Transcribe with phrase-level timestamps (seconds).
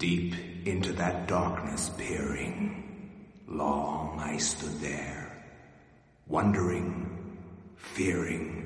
[0.00, 0.34] Deep
[0.64, 5.44] into that darkness peering, long I stood there,
[6.26, 7.06] wondering,
[7.76, 8.56] fearing.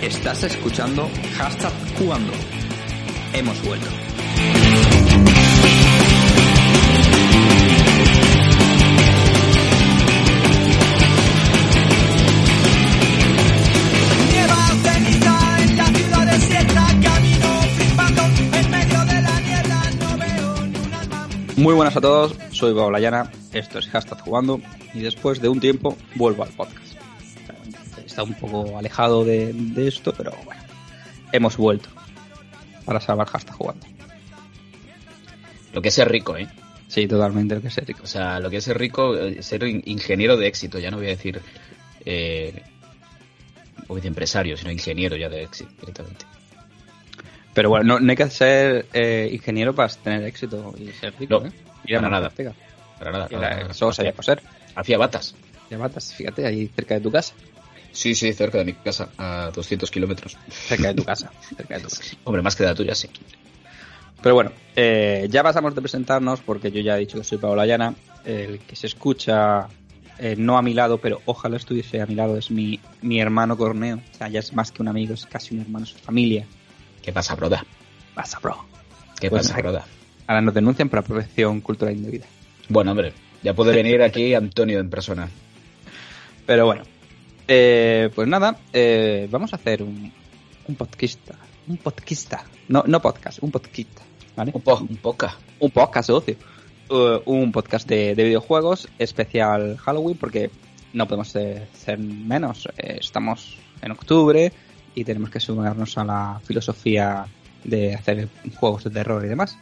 [0.00, 2.63] Estás escuchando Hashtag Jugando.
[3.34, 3.88] Hemos vuelto.
[14.30, 20.66] Nieva ceniza en la ciudad desierta, camino flipando en medio de la niebla, no veo
[20.66, 21.28] ni un alma.
[21.56, 24.60] Muy buenas a todos, soy Pablo Llana, esto es Hashtag Jugando
[24.94, 26.94] y después de un tiempo vuelvo al podcast.
[28.06, 30.62] Está un poco alejado de, de esto, pero bueno,
[31.32, 31.88] hemos vuelto
[32.84, 33.86] para salvar Hashtag Jugando.
[35.72, 36.48] Lo que es ser rico, ¿eh?
[36.88, 38.00] Sí, totalmente lo que sé, rico.
[38.04, 40.98] O sea, lo que es ser rico, eh, ser in- ingeniero de éxito, ya no
[40.98, 41.40] voy a decir
[42.04, 42.62] eh,
[43.88, 46.24] o empresario, sino ingeniero ya de éxito directamente.
[47.52, 51.40] Pero bueno, no, no hay que ser eh, ingeniero para tener éxito y ser rico,
[51.40, 51.52] No, ¿eh?
[51.96, 52.30] Para nada.
[52.30, 53.28] Para nada.
[53.28, 53.70] Para nada.
[53.70, 54.42] Eso sería coser.
[54.76, 55.34] Hacía batas.
[55.68, 57.34] Te matas, fíjate, ahí cerca de tu casa.
[57.94, 60.36] Sí, sí, cerca de mi casa, a 200 kilómetros.
[60.50, 61.30] Cerca de tu casa.
[61.56, 62.02] cerca de tu casa.
[62.24, 63.08] Hombre, más que de la tuya, sí.
[64.20, 67.66] Pero bueno, eh, ya pasamos de presentarnos porque yo ya he dicho que soy Paola
[67.66, 67.94] Llana.
[68.24, 69.68] El que se escucha
[70.18, 73.56] eh, no a mi lado, pero ojalá estuviese a mi lado, es mi, mi hermano
[73.56, 74.00] Corneo.
[74.12, 76.46] O sea, ya es más que un amigo, es casi un hermano, es familia.
[77.02, 77.64] ¿Qué pasa, broda?
[78.14, 78.64] Pasa, bro.
[79.20, 79.84] ¿Qué Pues pasa, broda?
[80.26, 82.26] Ahora nos denuncian por apropiación cultural indebida.
[82.68, 85.28] Bueno, hombre, ya puede venir aquí Antonio en persona.
[86.46, 86.82] Pero bueno,
[87.48, 90.12] eh, pues nada, eh, vamos a hacer un,
[90.68, 91.34] un podcasta.
[91.68, 92.44] Un podcasta.
[92.68, 94.02] No, no podcast, un podcasta.
[94.36, 94.50] ¿Vale?
[94.54, 95.36] Un, po un poca.
[95.60, 96.36] un podcast de ocio.
[96.90, 100.50] Uh, un podcast de, de videojuegos especial Halloween porque
[100.92, 102.68] no podemos ser, menos.
[102.76, 104.52] Eh, estamos en octubre
[104.94, 107.26] y tenemos que sumarnos a la filosofía
[107.64, 109.56] de hacer juegos de terror y demás.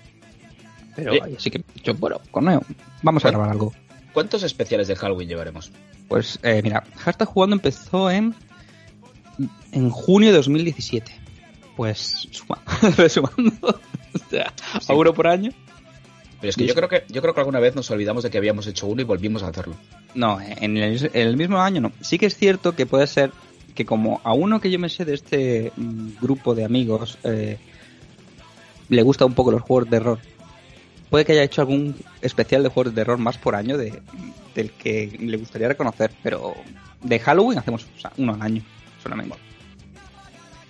[0.97, 1.21] Pero Sí.
[1.39, 2.63] así que yo, bueno, Corneo,
[3.03, 3.39] vamos a Bueno.
[3.39, 3.73] grabar algo.
[4.13, 5.71] ¿Cuántos especiales de Halloween llevaremos?
[6.09, 8.35] Pues eh, mira, Hashtag Jugando empezó en,
[9.73, 11.13] en junio de 2017.
[11.77, 12.63] Pues suma,
[12.97, 13.53] resumando,
[14.15, 14.53] o sea,
[14.89, 15.51] a uno por año.
[16.41, 18.37] Pero es que yo creo que yo creo que alguna vez nos olvidamos de que
[18.37, 19.77] habíamos hecho uno y volvimos a hacerlo.
[20.15, 21.93] No, en el, en el mismo año no.
[22.01, 23.31] Sí que es cierto que puede ser
[23.75, 27.59] que como a uno que yo me sé de este mm, grupo de amigos eh,
[28.89, 30.19] le gusta un poco los juegos de terror,
[31.13, 34.01] puede que haya hecho algún especial de juegos de terror más por año de,
[34.55, 36.55] del que le gustaría reconocer, pero
[37.03, 38.63] de Halloween hacemos o sea, uno al año
[39.03, 39.37] solamente.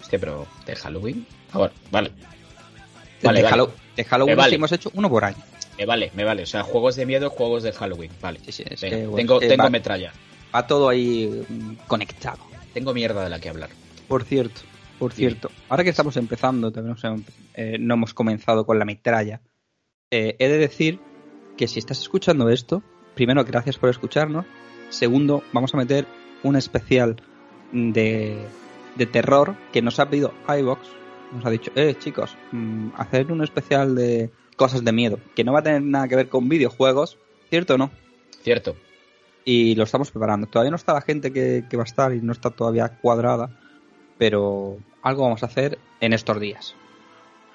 [0.01, 1.25] Hostia, pero ¿de Halloween?
[1.53, 2.11] Ah, bueno, vale.
[2.11, 3.69] De, Vale, de vale.
[3.97, 4.51] De Halloween Me vale.
[4.51, 5.37] sí hemos hecho uno por año.
[5.79, 6.43] Me vale, me vale.
[6.43, 8.11] O sea, juegos de miedo, juegos de Halloween.
[8.21, 8.41] Vale.
[8.45, 10.13] Sí, sí, es Venga, que, bueno, tengo, es que tengo va, metralla.
[10.53, 12.41] va todo ahí mm, conectado.
[12.75, 13.71] Tengo mierda de la que hablar.
[14.09, 14.63] Por cierto,
[14.99, 16.97] por cierto, ahora que estamos empezando, también
[17.55, 19.41] eh, no hemos comenzado con la metralla,
[20.13, 21.01] eh, he de decir
[21.57, 22.83] que si estás escuchando esto,
[23.15, 24.45] primero, gracias por escucharnos.
[24.91, 26.07] Segundo, vamos a meter
[26.43, 27.17] un especial
[27.73, 28.47] de,
[28.95, 30.87] de terror que nos ha pedido iVox.
[31.33, 35.55] Nos ha dicho, eh, chicos, mm, hacer un especial de cosas de miedo, que no
[35.55, 37.19] va a tener nada que ver con videojuegos,
[37.49, 37.91] ¿cierto o no?
[38.43, 38.77] Cierto.
[39.45, 40.47] y lo estamos preparando.
[40.47, 43.59] Todavía no está la gente que, que va a estar y no está todavía cuadrada,
[44.19, 46.77] pero algo vamos a hacer en estos días.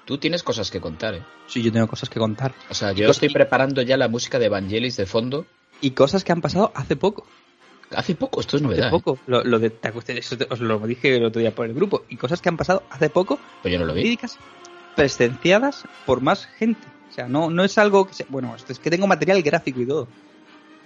[0.08, 1.22] Tú tienes cosas que contar, ¿eh?
[1.48, 2.54] Sí, yo tengo cosas que contar.
[2.70, 5.44] O sea, yo estoy preparando ya la música de Evangelis de fondo.
[5.82, 7.26] Y cosas que han pasado hace poco.
[7.94, 8.88] Hace poco, esto es Hace novedad.
[8.88, 8.90] ¿eh?
[8.90, 9.18] poco.
[9.26, 9.70] Lo, lo de,
[10.16, 12.04] eso te- os lo dije el otro día por el grupo.
[12.08, 13.98] Y cosas que han pasado hace poco, Pues yo no lo vi.
[14.00, 14.38] verídicas,
[14.96, 16.80] presenciadas por más gente.
[17.10, 19.80] O sea, no, no es algo que se- Bueno, esto es que tengo material gráfico
[19.82, 20.08] y todo.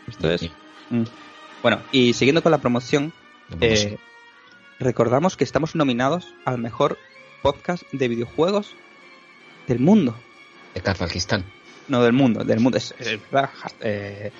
[0.08, 0.42] Esto es...
[0.90, 1.04] Mm.
[1.62, 3.12] Bueno, y siguiendo con la promoción,
[3.60, 3.98] Eh,
[4.80, 6.98] recordamos que estamos nominados al mejor
[7.42, 8.74] podcast de videojuegos
[9.72, 10.14] del mundo.
[10.74, 11.44] de Kazajistán.
[11.88, 12.78] No del mundo, del mundo.
[12.78, 13.50] Es, es verdad.
[13.80, 14.30] Eh,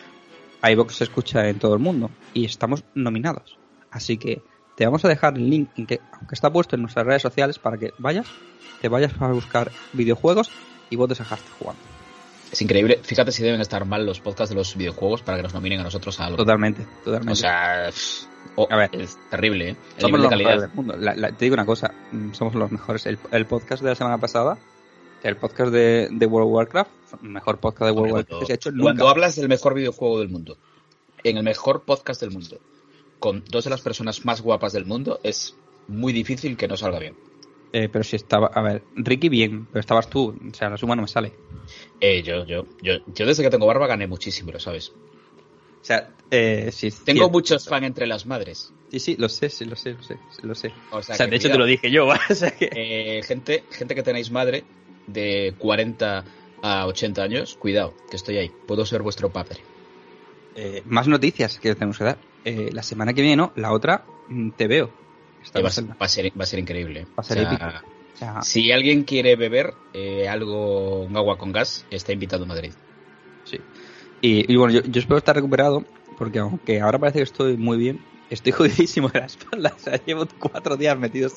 [0.63, 3.59] iVox se escucha en todo el mundo y estamos nominados.
[3.91, 4.43] Así que
[4.77, 7.59] te vamos a dejar el link, en que, aunque está puesto en nuestras redes sociales,
[7.59, 8.27] para que vayas,
[8.81, 10.51] te vayas a buscar videojuegos
[10.91, 11.83] y votes a hashtag jugando.
[12.53, 13.01] Es increíble.
[13.03, 15.85] Fíjate si deben estar mal los podcasts de los videojuegos para que nos nominen a
[15.85, 16.37] nosotros a algo.
[16.37, 17.33] Totalmente, totalmente.
[17.33, 18.25] O sea, pff,
[18.57, 18.91] oh, A ver.
[18.93, 19.77] es terrible, ¿eh?
[19.97, 20.69] El somos nivel los de mejores calidad.
[20.69, 20.97] del mundo.
[20.99, 23.07] La- la- te digo una cosa, mm, somos los mejores.
[23.07, 24.59] El, el podcast de la semana pasada,
[25.23, 26.91] el podcast de, de World of Warcraft,
[27.23, 29.75] mejor podcast de World of Warcraft Cuando, que se ha hecho cuando hablas del mejor
[29.75, 30.57] videojuego del mundo,
[31.23, 32.61] en el mejor podcast del mundo,
[33.19, 35.57] con dos de las personas más guapas del mundo, es
[35.89, 37.17] muy difícil que no salga bien.
[37.73, 40.95] Eh, pero si estaba, a ver, Ricky bien, pero estabas tú, o sea, la suma
[40.95, 41.33] no me sale.
[42.01, 44.91] Eh, yo, yo, yo, yo desde que tengo barba gané muchísimo, lo sabes.
[44.91, 46.71] O sea, eh,
[47.05, 48.73] Tengo muchos fans entre las madres.
[48.91, 50.73] Sí, sí, lo sé, sí, lo sé, lo sé, lo sé.
[50.93, 52.71] O O sea, de hecho te lo dije yo, o sea que...
[52.73, 54.65] Eh, gente, gente que tenéis madre
[55.07, 56.25] de 40
[56.63, 58.51] a 80 años, cuidado, que estoy ahí.
[58.67, 59.61] Puedo ser vuestro padre.
[60.55, 62.19] Eh, más noticias que tenemos que dar.
[62.45, 63.53] Eh, la semana que viene, ¿no?
[63.57, 64.91] La otra, mm, te veo.
[65.43, 67.05] Estamos va, a ser- en la- va a ser, va a ser increíble.
[67.05, 67.67] Va a ser O sea, épico.
[68.15, 72.47] o sea, Si alguien quiere beber eh, algo, un agua con gas, está invitado a
[72.47, 72.73] Madrid.
[73.45, 73.59] sí.
[74.25, 75.85] Y, y bueno, yo, yo espero estar recuperado,
[76.17, 79.73] porque aunque ahora parece que estoy muy bien, estoy jodidísimo de la espalda.
[79.75, 81.33] O sea, llevo cuatro días metidos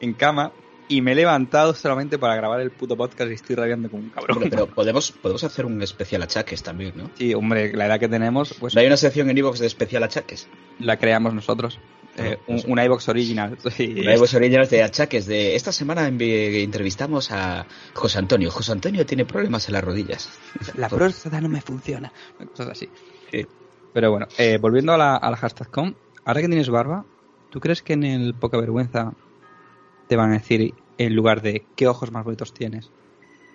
[0.00, 0.52] en cama
[0.88, 4.10] y me he levantado solamente para grabar el puto podcast y estoy rabiando como un
[4.10, 4.46] cabrón.
[4.48, 7.10] Pero podemos, podemos hacer un especial achaques también, ¿no?
[7.14, 10.02] Sí, hombre, la edad que tenemos, pues ¿No hay una sección en Evox de especial
[10.02, 10.48] achaques?
[10.78, 11.78] la creamos nosotros.
[12.18, 12.68] Eh, un, eso.
[12.68, 13.58] una iVox original.
[13.70, 14.06] Sí.
[14.06, 18.50] Hay vos originales de achaques de esta semana entrevistamos a José Antonio.
[18.50, 20.30] José Antonio tiene problemas en las rodillas.
[20.76, 22.12] La próstata no me funciona.
[22.52, 22.88] Cosas así.
[23.30, 23.46] Sí.
[23.92, 25.94] Pero bueno, eh, volviendo a la, a la hashtag com,
[26.24, 27.04] ahora que tienes barba,
[27.50, 29.12] ¿tú crees que en el poca vergüenza
[30.06, 32.92] te van a decir en lugar de qué ojos más bonitos tienes,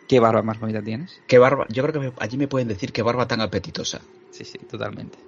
[0.07, 1.23] qué barba más bonita tienes?
[1.27, 1.65] Qué barba.
[1.69, 4.01] Yo creo que me- allí me pueden decir qué barba tan apetitosa.
[4.29, 5.19] Sí, sí, totalmente.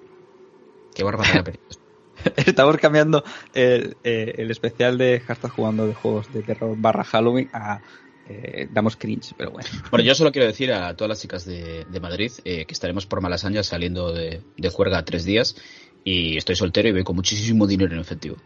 [0.94, 1.80] Qué barba tan apetitosa.
[2.46, 3.24] Estamos cambiando
[3.54, 7.82] el, eh, el especial de hashtag jugando de juegos de terror barra Halloween a
[8.26, 9.68] eh, damos cringe, pero bueno.
[9.92, 13.06] Bueno, yo solo quiero decir a todas las chicas de, de Madrid eh, que estaremos
[13.06, 15.56] por Malasaña saliendo de, de juerga tres días
[16.04, 18.38] y estoy soltero y voy con muchísimo dinero en efectivo.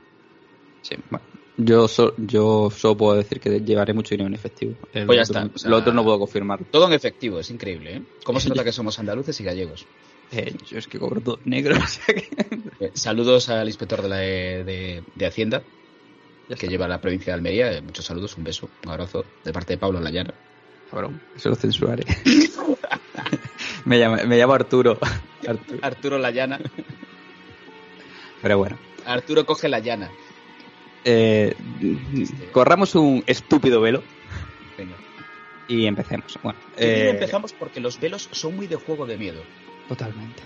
[0.81, 1.27] Sí, bueno.
[1.59, 4.75] Yo, so- yo solo puedo decir que llevaré mucho dinero en efectivo.
[4.93, 6.63] Eh, Pues ya está, o sea- Lo otro no puedo confirmar.
[6.69, 8.01] Todo en efectivo, es increíble, ¿eh?
[8.23, 9.85] ¿Cómo se nota que somos andaluces y gallegos?
[10.31, 12.29] Eh, yo es que cobro todo negro, o sea que...
[12.79, 15.59] Eh, saludos al inspector de, la, de, de Hacienda
[16.47, 16.67] Ya que está.
[16.67, 17.71] lleva la provincia de Almería.
[17.73, 20.33] Eh, Muchos saludos, un beso, un abrazo de parte de Pablo Layana.
[20.91, 22.05] Cabrón, eso lo censuraré.
[23.85, 24.97] me, llamo, me llamo Arturo.
[25.47, 25.79] Arturo.
[25.81, 26.59] Arturo Layana.
[28.41, 28.77] Pero bueno.
[29.05, 30.11] Arturo coge la llana.
[31.09, 31.55] Eh,
[32.51, 34.03] corramos un estúpido velo
[35.69, 36.37] y empecemos.
[36.43, 39.41] Bueno, eh, empezamos porque los velos son muy de juego de miedo.
[39.87, 40.43] Totalmente.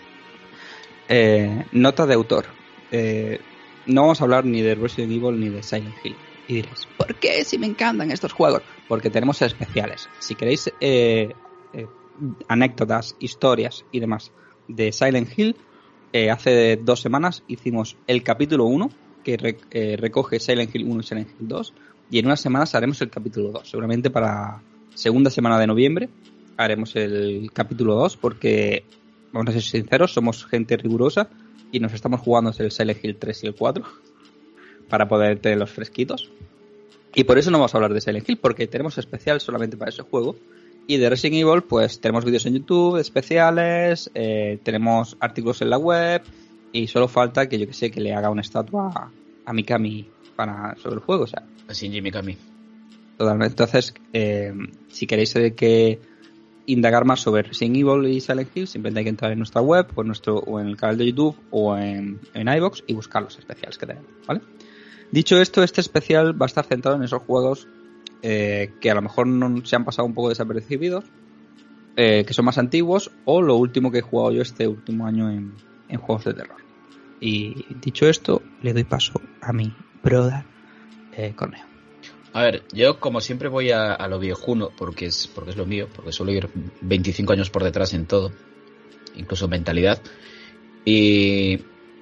[1.08, 2.46] Eh, nota de autor.
[2.92, 3.40] Eh,
[3.88, 6.16] no vamos a hablar ni de Resident Evil ni de Silent Hill.
[6.48, 8.62] Y diréis, ¿por qué si me encantan estos juegos?
[8.88, 10.10] Porque tenemos especiales.
[10.20, 10.72] Si queréis
[12.48, 14.32] anécdotas, historias y demás
[14.68, 15.56] de Silent Hill,
[16.32, 18.92] hace dos semanas hicimos el capítulo 1,
[19.24, 21.74] que re- eh, recoge Silent Hill 1 y Silent Hill 2,
[22.12, 23.70] y en unas semanas haremos el capítulo 2.
[23.70, 24.62] Seguramente para
[24.94, 26.10] segunda semana de noviembre
[26.58, 28.84] haremos el capítulo 2, porque,
[29.32, 31.30] vamos a ser sinceros, somos gente rigurosa
[31.72, 33.84] y nos estamos jugando el Silent Hill 3 y el 4
[34.90, 36.30] para poder tener los fresquitos.
[37.14, 39.90] Y por eso no vamos a hablar de Silent Hill, porque tenemos especial solamente para
[39.90, 40.36] ese juego.
[40.88, 45.78] Y de Resident Evil, pues tenemos vídeos en YouTube especiales, eh, tenemos artículos en la
[45.78, 46.22] web,
[46.72, 49.12] y solo falta que yo que sé, que le haga una estatua a,
[49.46, 51.24] a Mikami para, sobre el juego.
[51.24, 52.38] O sea, Así en Jimmy Cami.
[53.18, 53.54] totalmente.
[53.54, 54.54] Entonces, eh,
[54.90, 56.00] si queréis que
[56.66, 59.88] indagar más sobre Resident Evil y Silent Hill, simplemente hay que entrar en nuestra web
[59.96, 63.24] o en, nuestro, o en el canal de YouTube o en, en iVoox y buscar
[63.24, 64.42] los especiales que tenemos, ¿vale?
[65.12, 67.68] Dicho esto, este especial va a estar centrado en esos juegos
[68.22, 71.06] eh, que a lo mejor no se han pasado un poco desapercibidos,
[71.96, 75.30] eh, que son más antiguos, o lo último que he jugado yo este último año
[75.30, 75.54] en,
[75.92, 76.58] en juegos de terror.
[77.20, 79.72] Y dicho esto, le doy paso a mi
[80.02, 80.44] brother
[81.16, 81.66] eh, Corneo.
[82.34, 85.66] A ver, yo como siempre voy a, a lo viejuno porque es, porque es lo
[85.66, 86.50] mío, porque suelo ir
[86.82, 88.32] 25 años por detrás en todo,
[89.16, 90.02] incluso en mentalidad.
[90.86, 91.58] Y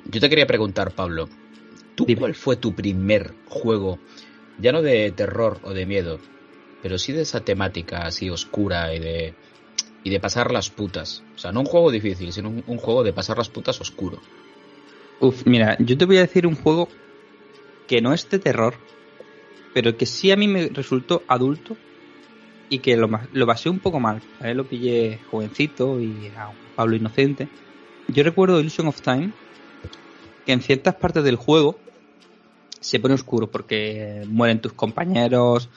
[0.05, 1.27] yo te quería preguntar, Pablo,
[1.96, 2.19] ¿tú Dime.
[2.19, 4.00] cuál fue tu primer juego,
[4.60, 6.19] ya no de terror o de miedo,
[6.84, 9.34] pero sí de esa temática así oscura y de,
[10.03, 11.24] y de pasar las putas?
[11.36, 14.20] O sea, no un juego difícil, sino un, juego de pasar las putas oscuro.
[15.20, 16.88] Uf, mira, yo te voy a decir un juego
[17.88, 18.75] que no es de terror,
[19.74, 21.75] pero que sí a mí me resultó adulto
[22.70, 24.22] y que lo, lo basé un poco mal.
[24.39, 27.50] A él lo pillé jovencito y era un Pablo inocente.
[28.08, 29.32] Yo recuerdo Illusion of Time,
[30.46, 31.77] que en ciertas partes del juego
[32.79, 35.70] se pone oscuro porque mueren tus compañeros,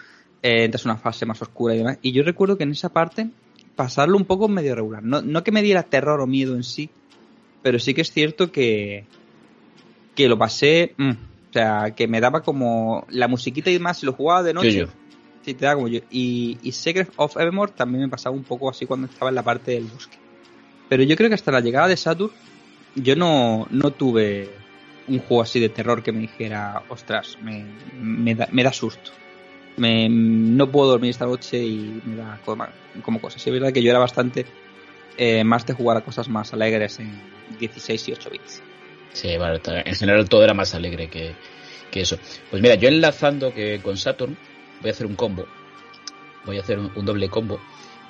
[0.43, 1.99] eh, entras en una fase más oscura y demás.
[2.03, 3.31] Y yo recuerdo que en esa parte
[3.77, 5.03] pasarlo un poco medio regular.
[5.03, 6.91] No, no que me diera terror o miedo en sí,
[7.63, 9.05] pero sí que es cierto que,
[10.15, 14.07] que lo pasé, mm, o sea, que me daba como la musiquita y demás, si
[14.07, 14.93] lo jugaba de noche, Yo, yo.
[15.45, 16.01] sí te da como yo.
[16.11, 19.43] Y, y Secret of Evermore también me pasaba un poco así cuando estaba en la
[19.43, 20.17] parte del bosque.
[20.89, 22.33] Pero yo creo que hasta la llegada de Saturn,
[22.95, 24.51] yo no, no tuve
[25.09, 27.65] un juego así de terror que me dijera, ostras, me,
[28.01, 29.11] me, da, me da susto.
[29.77, 33.41] Me, no puedo dormir esta noche y me da como, cosas.
[33.41, 34.45] Sí, es verdad que yo era bastante
[35.17, 37.21] eh, más de jugar a cosas más alegres en
[37.59, 38.63] 16 y 8 bits.
[39.13, 41.35] Sí, en general todo era más alegre que,
[41.91, 42.19] que eso.
[42.51, 44.37] Pues mira, yo enlazando que con Saturn
[44.81, 45.47] voy a hacer un combo.
[46.45, 47.61] Voy a hacer un, un doble combo.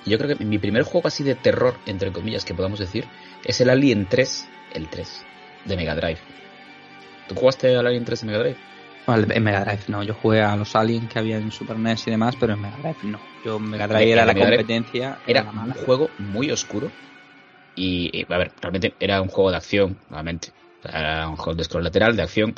[0.05, 3.07] Y yo creo que mi primer juego así de terror, entre comillas, que podamos decir,
[3.45, 5.25] es el Alien 3, el 3,
[5.65, 6.19] de Mega Drive.
[7.29, 8.57] ¿Tú jugaste al Alien 3 de Mega Drive?
[9.07, 12.11] En Mega Drive no, yo jugué a los Alien que había en Super NES y
[12.13, 13.21] demás, pero en Mega Drive no.
[13.45, 15.19] Yo Mega Drive En era la competencia.
[15.27, 16.91] Era la un juego muy oscuro.
[17.75, 20.51] Y, a ver, realmente era un juego de acción, nuevamente.
[20.85, 22.55] Era un juego de scroll lateral, de acción.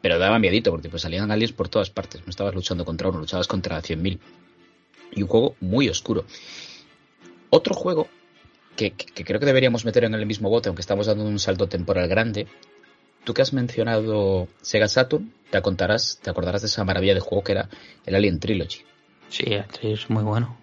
[0.00, 2.22] Pero daba miedito, porque pues salían aliens por todas partes.
[2.26, 4.18] No estabas luchando contra uno, luchabas contra 100.000.
[5.12, 6.24] Y un juego muy oscuro.
[7.50, 8.08] Otro juego
[8.76, 12.08] que creo que deberíamos meter en el mismo bote, aunque estamos dando un salto temporal
[12.08, 12.48] grande.
[13.24, 17.42] Tú que has mencionado Sega Saturn, te acordarás, te acordarás de esa maravilla de juego
[17.42, 17.68] que era
[18.04, 18.82] el Alien Trilogy.
[19.28, 20.56] Sí, el 3 es muy bueno.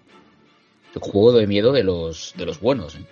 [0.94, 2.96] El juego de miedo de los, de los buenos.
[2.96, 3.06] ¿eh?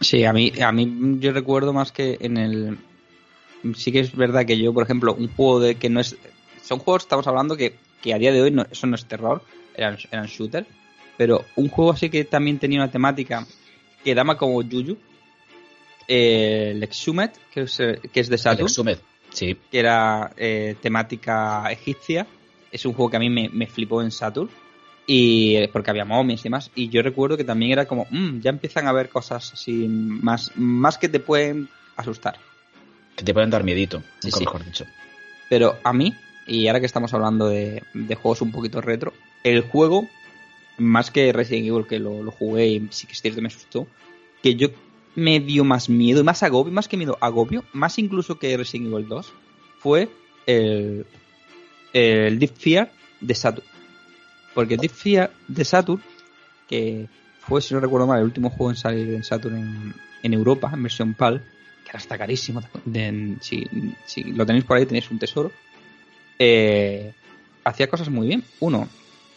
[0.00, 2.78] Sí, a mí, a mí yo recuerdo más que en el...
[3.74, 6.16] Sí que es verdad que yo, por ejemplo, un juego de que no es...
[6.62, 9.42] Son juegos, estamos hablando que, que a día de hoy no, eso no es terror,
[9.74, 10.66] eran, eran shooter,
[11.16, 13.46] pero un juego así que también tenía una temática
[14.04, 14.98] que daba como Yuyu,
[16.08, 18.98] eh, el Exhumed, que es, eh, que es de El Saturn, Exhumed,
[19.30, 19.56] sí.
[19.70, 22.26] que era eh, temática egipcia.
[22.70, 24.50] Es un juego que a mí me, me flipó en Saturn.
[25.08, 26.70] Y eh, porque había momias y demás.
[26.74, 30.50] Y yo recuerdo que también era como, "Mm, ya empiezan a ver cosas así más,
[30.56, 32.38] más que te pueden asustar.
[33.14, 34.44] Que te pueden dar miedito, Sí, nunca sí.
[34.44, 34.84] mejor dicho.
[35.48, 36.12] Pero a mí,
[36.48, 39.12] y ahora que estamos hablando de, de juegos un poquito retro,
[39.44, 40.08] el juego,
[40.76, 43.86] más que Resident Evil, que lo, lo jugué y sí que es cierto me asustó,
[44.42, 44.68] que yo
[45.16, 48.92] me dio más miedo y más agobio, más que miedo, agobio, más incluso que Resident
[48.92, 49.32] Evil 2,
[49.78, 50.08] fue
[50.46, 51.06] el,
[51.92, 53.66] el Deep Fear de Saturn.
[54.54, 56.02] Porque Deep Fear de Saturn,
[56.68, 57.08] que
[57.40, 60.70] fue, si no recuerdo mal, el último juego en salir en Saturn en, en Europa,
[60.72, 61.40] en versión PAL,
[61.84, 62.60] que ahora está carísimo.
[63.40, 65.50] si, lo tenéis por ahí, tenéis un tesoro.
[66.38, 67.12] Eh,
[67.64, 68.44] hacía cosas muy bien.
[68.60, 68.88] Uno,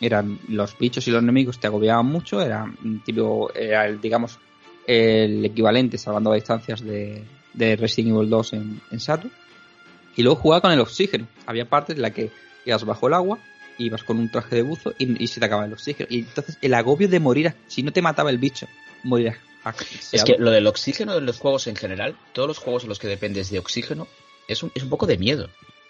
[0.02, 2.70] eran los bichos y los enemigos te agobiaban mucho, era
[3.06, 4.40] tipo, era el, digamos,
[4.90, 9.32] el equivalente, salvando las distancias de, de Resident Evil 2 en, en Saturn.
[10.16, 11.28] Y luego jugaba con el oxígeno.
[11.46, 12.32] Había partes en la que
[12.66, 13.38] ibas bajo el agua,
[13.78, 16.08] ibas con un traje de buzo y, y se te acababa el oxígeno.
[16.10, 18.68] Y entonces el agobio de morir, a- si no te mataba el bicho,
[19.04, 19.38] morir a-
[20.12, 22.98] Es que lo del oxígeno de los juegos en general, todos los juegos en los
[23.00, 24.08] que dependes de oxígeno,
[24.48, 25.50] es un, es un poco de miedo.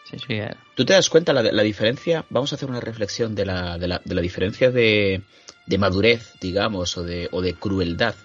[0.10, 0.58] Sí, sí, era.
[0.75, 2.25] ¿Tú te das cuenta la, la diferencia?
[2.29, 5.22] Vamos a hacer una reflexión de la, de la, de la diferencia de,
[5.65, 8.15] de madurez, digamos, o de, o de crueldad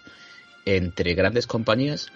[0.64, 2.10] entre grandes compañías,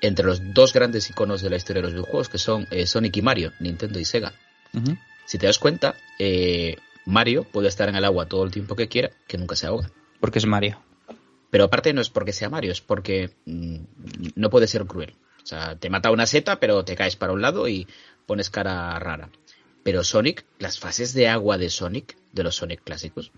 [0.00, 3.16] entre los dos grandes iconos de la historia de los videojuegos, que son eh, Sonic
[3.16, 4.32] y Mario, Nintendo y Sega.
[5.24, 6.76] Si te das cuenta, eh,
[7.06, 9.90] Mario puede estar en el agua todo el tiempo que quiera, que nunca se ahoga.
[10.20, 10.82] Porque es Mario.
[11.50, 13.76] Pero aparte no es porque sea Mario, es porque mm,
[14.34, 15.14] no puede ser cruel.
[15.42, 17.86] O sea, te mata una seta, pero te caes para un lado y
[18.26, 19.30] pones cara rara.
[19.82, 23.30] Pero Sonic, las fases de agua de Sonic, de los Sonic clásicos,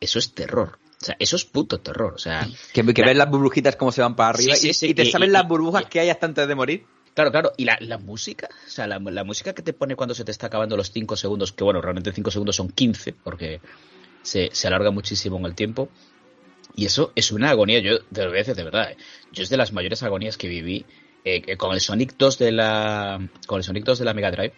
[0.00, 0.78] eso es terror.
[1.00, 2.14] O sea, eso es puto terror.
[2.14, 4.68] O sea, Que, que La- ves las burbujitas como se van para arriba Sí, sí,
[4.70, 6.54] y, sí, y te y- saben y- las burbujas y- que hay hasta antes de
[6.54, 6.86] morir.
[7.14, 7.52] claro, claro.
[7.56, 10.30] Y la, la música, o sea, la, la música que te pone cuando se te
[10.30, 13.60] está acabando los 5 segundos, que bueno, realmente 5 segundos son 15, porque
[14.22, 15.88] se, se alarga muchísimo en el tiempo.
[16.76, 18.96] Y eso es una agonía, yo te a decir de verdad, ¿eh?
[19.32, 20.84] yo es de las mayores agonías que viví
[21.24, 24.54] eh, con el Sonic 2 de la con el Sonic 2 de la Mega Drive,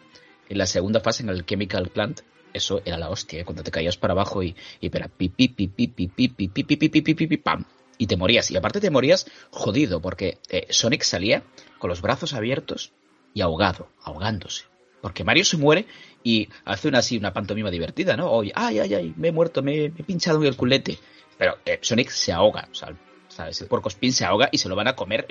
[0.48, 2.20] en la segunda fase en el Chemical Plant,
[2.56, 3.44] eso era la hostia, ¿eh?
[3.44, 6.48] cuando te caías para abajo y, y era pi pi pi pi pi pi pi
[6.48, 7.64] pi pi pi pi pi pam
[7.98, 11.42] y te morías y aparte te morías jodido porque eh, Sonic salía
[11.78, 12.92] con los brazos abiertos
[13.34, 14.64] y ahogado, ahogándose.
[15.02, 15.86] Porque Mario se muere
[16.24, 18.30] y hace una así, una pantomima divertida, ¿no?
[18.30, 20.98] Oye, ay, ay, ay, me he muerto, me, he pinchado el culete.
[21.38, 22.96] Pero eh, Sonic se ahoga, o sea,
[23.28, 23.60] ¿sabes?
[23.60, 25.26] el porcospín se ahoga y se lo van a comer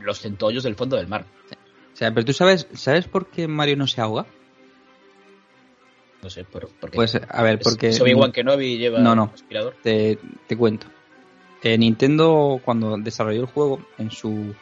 [0.00, 1.26] los centollos del fondo del mar.
[1.92, 4.26] O sea, pero tú sabes, ¿sabes por qué Mario no se ahoga?
[6.22, 7.90] No sé, pero porque Pues, a ver, porque...
[8.00, 9.30] Obi-Wan Kenobi lleva No, no.
[9.34, 9.74] aspirador.
[9.82, 10.86] te, te cuento.
[11.62, 14.54] Eh, Nintendo, cuando desarrolló el juego, en su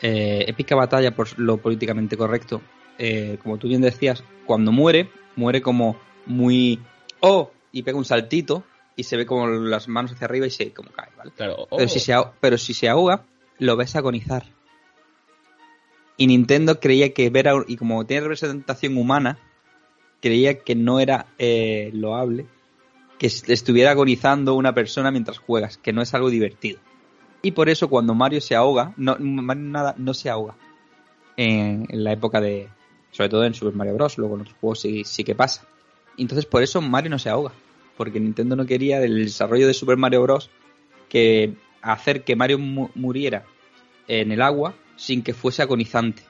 [0.00, 2.62] eh, épica batalla por lo políticamente correcto,
[2.98, 5.96] eh, como tú bien decías, cuando muere, muere como
[6.26, 6.80] muy...
[7.20, 7.50] ¡Oh!
[7.72, 8.64] Y pega un saltito
[8.96, 11.32] y se ve como las manos hacia arriba y se como cae, ¿vale?
[11.36, 13.24] Claro, oh, Pero, si se, pero si se ahoga,
[13.58, 14.44] lo ves agonizar.
[16.16, 19.38] Y Nintendo creía que ver, a- y como tiene representación humana,
[20.24, 22.46] creía que no era eh, loable
[23.18, 26.80] que est- estuviera agonizando una persona mientras juegas, que no es algo divertido.
[27.42, 30.56] Y por eso cuando Mario se ahoga, no, nada, no se ahoga.
[31.36, 32.68] En, la época de,
[33.10, 34.16] sobre todo en Super Mario Bros.
[34.16, 35.66] Luego en los juegos sí, que pasa.
[36.16, 37.52] Entonces por eso Mario no se ahoga.
[37.98, 40.48] Porque Nintendo no quería el desarrollo de Super Mario Bros.
[41.10, 41.52] que
[41.82, 43.44] hacer que Mario mu- muriera
[44.08, 46.22] en el agua sin que fuese agonizante.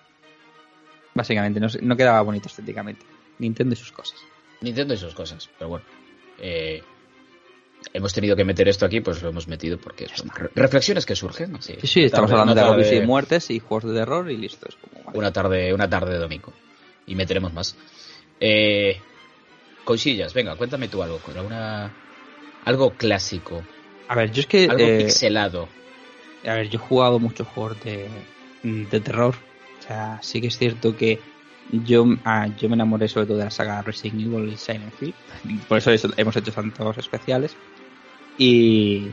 [1.15, 3.07] Básicamente, no quedaba bonito estéticamente.
[3.38, 4.19] Nintendo y sus cosas.
[4.61, 5.85] Nintendo y sus cosas, pero bueno.
[6.38, 6.83] eh,
[7.93, 11.14] hemos tenido que meter esto aquí, pues lo hemos metido porque son re- reflexiones que
[11.14, 11.61] surgen.
[11.61, 14.67] Sí, Sí, sí, estamos hablando de tarde- y muertes y juegos de terror y listo.
[14.69, 15.19] Es como, vale.
[15.19, 16.53] Una tarde, una tarde de domingo.
[17.07, 17.76] Y meteremos más.
[18.41, 18.99] Eh,
[19.85, 21.21] cosillas, venga, cuéntame tú algo.
[21.35, 21.93] alguna-
[22.64, 23.62] algo clásico.
[24.09, 24.64] A ver, yo es que...
[24.64, 25.69] Algo eh, pixelado.
[26.47, 28.09] A ver, yo he jugado muchos juegos de,
[28.62, 29.35] de terror.
[29.81, 31.21] O sea, sí que es cierto que
[31.73, 35.14] yo, ah, yo me enamoré sobre todo de la saga Resident Evil y Silent Hill.
[35.68, 37.56] Por eso es- hemos hecho tantos especiales.
[38.38, 39.11] Y,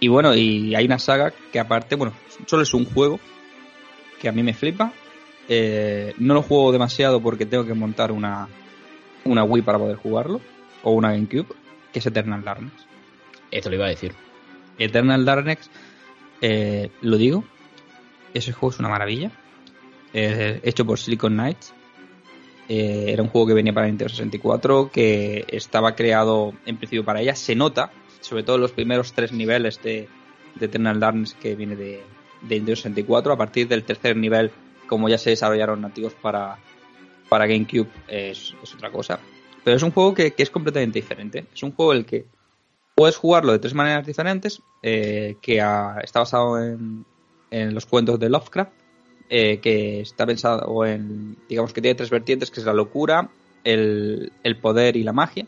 [0.00, 2.12] y bueno, y hay una saga que aparte, bueno,
[2.46, 3.20] solo es un juego
[4.20, 4.92] que a mí me flipa.
[5.48, 8.48] Eh, no lo juego demasiado porque tengo que montar una,
[9.24, 10.40] una Wii para poder jugarlo.
[10.82, 11.46] O una GameCube,
[11.92, 12.86] que es Eternal Darkness.
[13.50, 14.12] Esto lo iba a decir.
[14.78, 15.70] Eternal Darkness,
[16.40, 17.44] eh, lo digo,
[18.34, 19.30] ese juego es una maravilla.
[20.12, 21.74] Hecho por Silicon Knights.
[22.68, 27.20] Eh, era un juego que venía para Nintendo 64, que estaba creado en principio para
[27.20, 27.34] ella.
[27.34, 30.08] Se nota, sobre todo en los primeros tres niveles de,
[30.60, 32.02] Eternal Darkness que viene de,
[32.42, 33.32] de Nintendo 64.
[33.32, 34.50] A partir del tercer nivel,
[34.86, 36.58] como ya se desarrollaron nativos para,
[37.28, 39.18] para GameCube, es, otra cosa.
[39.64, 41.46] Pero es un juego que, es completamente diferente.
[41.54, 42.26] Es un juego el que
[42.94, 45.56] puedes jugarlo de tres maneras diferentes, eh, que
[46.02, 47.06] está basado en,
[47.50, 48.72] en los cuentos de Lovecraft,
[49.30, 53.28] eh, que está pensado en, digamos que tiene tres vertientes, que es la locura,
[53.64, 55.46] el, el poder y la magia.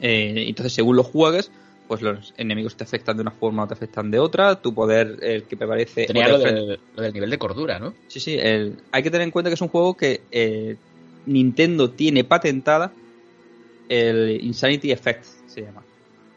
[0.00, 1.50] Eh, entonces, según lo juegues,
[1.88, 5.18] pues los enemigos te afectan de una forma o te afectan de otra, tu poder,
[5.22, 6.06] el que te parece...
[6.06, 7.94] Tenía lo, del- lo del nivel de cordura, ¿no?
[8.08, 10.76] Sí, sí, el- hay que tener en cuenta que es un juego que eh,
[11.26, 12.92] Nintendo tiene patentada
[13.88, 15.84] el Insanity Effect, se llama.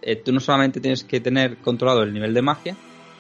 [0.02, 2.76] Eh, tú no solamente tienes que tener controlado el nivel de magia,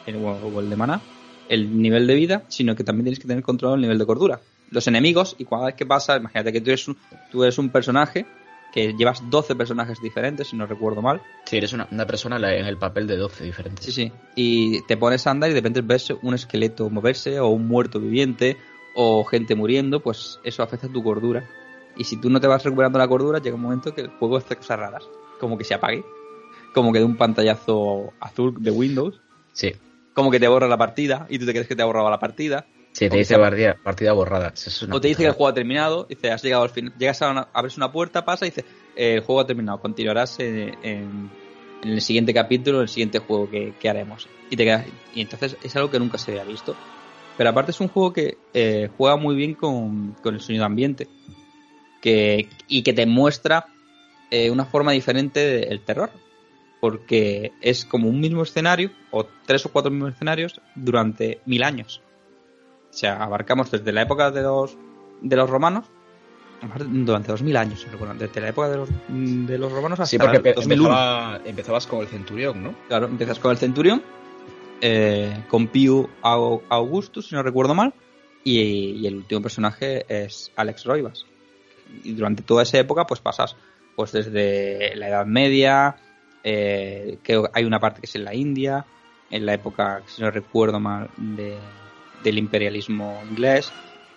[0.05, 1.01] el, o el de maná,
[1.49, 4.39] el nivel de vida, sino que también tienes que tener controlado el nivel de cordura.
[4.71, 6.97] Los enemigos, y cada vez que pasa, imagínate que tú eres un,
[7.31, 8.25] tú eres un personaje
[8.71, 12.65] que llevas 12 personajes diferentes, si no recuerdo mal, Sí, eres una, una persona en
[12.65, 13.83] el papel de 12 diferentes.
[13.83, 14.11] Sí, sí.
[14.35, 17.99] Y te pones a andar y de repente ves un esqueleto moverse o un muerto
[17.99, 18.57] viviente
[18.95, 21.49] o gente muriendo, pues eso afecta a tu cordura.
[21.97, 24.37] Y si tú no te vas recuperando la cordura, llega un momento que el juego
[24.37, 25.09] hace cosas raras.
[25.39, 26.03] Como que se apague.
[26.73, 29.19] Como que de un pantallazo azul de Windows.
[29.53, 29.73] Sí.
[30.13, 32.19] Como que te borra la partida y tú te crees que te ha borrado la
[32.19, 32.65] partida.
[32.91, 34.47] Sí, te dice partida, partida borrada.
[34.53, 37.21] Es O te dice que el juego ha terminado, dice, has llegado al final, llegas
[37.21, 40.75] a una, abres una puerta, pasa y dice, eh, el juego ha terminado, continuarás en,
[40.83, 41.29] en-
[41.83, 44.27] en el siguiente capítulo, en el siguiente juego que, que haremos.
[44.49, 46.75] Y te quedas, y entonces es algo que nunca se había visto.
[47.37, 51.07] Pero aparte es un juego que eh, juega muy bien con, con el sonido ambiente.
[52.01, 53.67] Que, y que te muestra
[54.31, 56.11] eh, una forma diferente del terror.
[56.81, 62.01] Porque es como un mismo escenario, o tres o cuatro mismos escenarios, durante mil años.
[62.89, 64.77] O sea, abarcamos desde la época de los,
[65.21, 65.85] de los romanos,
[66.87, 67.85] durante dos mil años,
[68.17, 70.89] desde la época de los, de los romanos hasta Sí, porque empe- 2001.
[70.89, 72.75] empezaba- empezabas con el centurión, ¿no?
[72.87, 74.01] Claro, empiezas con el Centurión,
[74.81, 77.93] eh, con Piu Au- Augustus, si no recuerdo mal,
[78.43, 81.25] y, y el último personaje es Alex Roivas.
[82.03, 83.55] Y durante toda esa época, pues pasas
[83.95, 85.97] pues desde la Edad Media,
[86.43, 88.85] eh, que hay una parte que es en la India,
[89.29, 91.59] en la época, si no recuerdo mal, de-
[92.23, 93.71] del imperialismo inglés.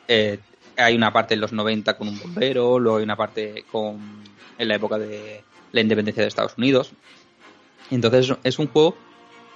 [0.08, 0.38] eh,
[0.76, 4.22] hay una parte en los 90 con un bombero, luego hay una parte con
[4.58, 6.92] en la época de la independencia de Estados Unidos.
[7.90, 8.96] Entonces es un juego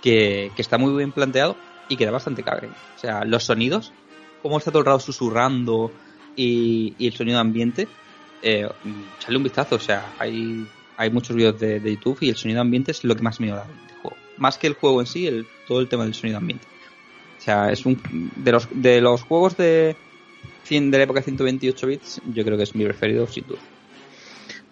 [0.02, 1.56] que, que está muy bien planteado
[1.88, 2.68] y que da bastante cabre.
[2.68, 3.92] O sea, los sonidos,
[4.42, 5.92] como está todo el rato susurrando
[6.36, 7.88] y, el sonido ambiente,
[8.42, 8.68] eh,
[9.18, 9.76] sale un vistazo.
[9.76, 10.66] O sea, hay,
[10.96, 13.56] hay muchos vídeos de, de YouTube y el sonido ambiente es lo que más miedo
[13.56, 14.16] da del juego.
[14.38, 16.66] Más que el juego en sí, el, todo el tema del sonido ambiente.
[17.38, 18.00] O sea, es un
[18.36, 19.94] de los, de los juegos de,
[20.68, 23.60] cien- de la época de 128 bits, yo creo que es mi preferido sin duda.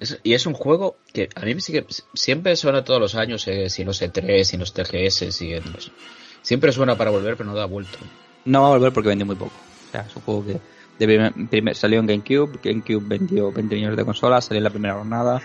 [0.00, 1.84] Es- y es un juego que a mí me sigue,
[2.14, 5.50] siempre suena todos los años, eh, si no sé 3, si no es TGS, si
[5.54, 5.90] no sé.
[6.42, 7.98] siempre suena para volver, pero no da vuelta.
[8.44, 9.52] No va a volver porque vendió muy poco.
[9.88, 10.52] O sea, es un juego que
[10.98, 14.70] de primer- primer- salió en GameCube, GameCube vendió 20 millones de consolas, salió en la
[14.70, 15.40] primera jornada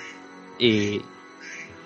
[0.60, 1.02] y,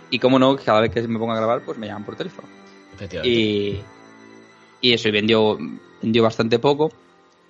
[0.09, 2.47] y como no, cada vez que me pongo a grabar, pues me llaman por teléfono.
[2.93, 3.39] Efectivamente.
[3.39, 3.81] Y,
[4.81, 5.57] y eso, y vendió,
[6.01, 6.91] vendió bastante poco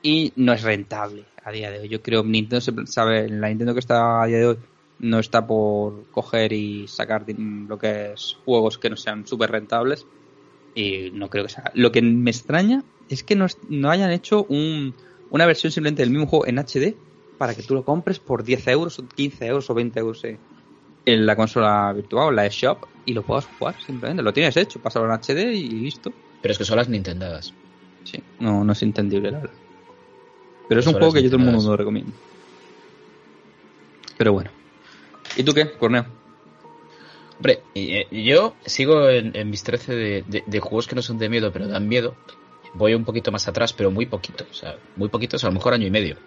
[0.02, 1.90] y no es rentable a día de hoy.
[1.90, 4.58] Yo creo que Nintendo se sabe, la Nintendo que está a día de hoy
[5.00, 10.06] no está por coger y sacar lo que es juegos que no sean súper rentables
[10.76, 11.72] y no creo que sea.
[11.74, 14.94] Lo que me extraña es que no, no hayan hecho un-
[15.30, 16.96] una versión simplemente del mismo juego en HD
[17.38, 20.38] para que tú lo compres por 10 euros, o 15 euros o 20 euros en,
[21.06, 24.24] en la consola virtual, en la eShop, y lo puedas jugar simplemente.
[24.24, 26.12] Lo tienes hecho, pasarlo en HD y listo.
[26.42, 27.54] Pero es que son las Nintendadas.
[28.04, 29.56] Sí, no, no es entendible, la verdad.
[30.68, 32.12] Pero es un juego que yo todo el mundo lo recomiendo.
[34.18, 34.52] Pero bueno.
[35.36, 36.06] ¿Y tú qué, Corneo?
[37.38, 41.18] Hombre, eh, yo sigo en, en mis 13 de, de- de juegos que no son
[41.18, 42.16] de miedo, pero dan miedo.
[42.74, 44.46] Voy un poquito más atrás, pero muy poquito.
[44.50, 46.18] O sea, muy poquito, o sea, a lo mejor año y medio.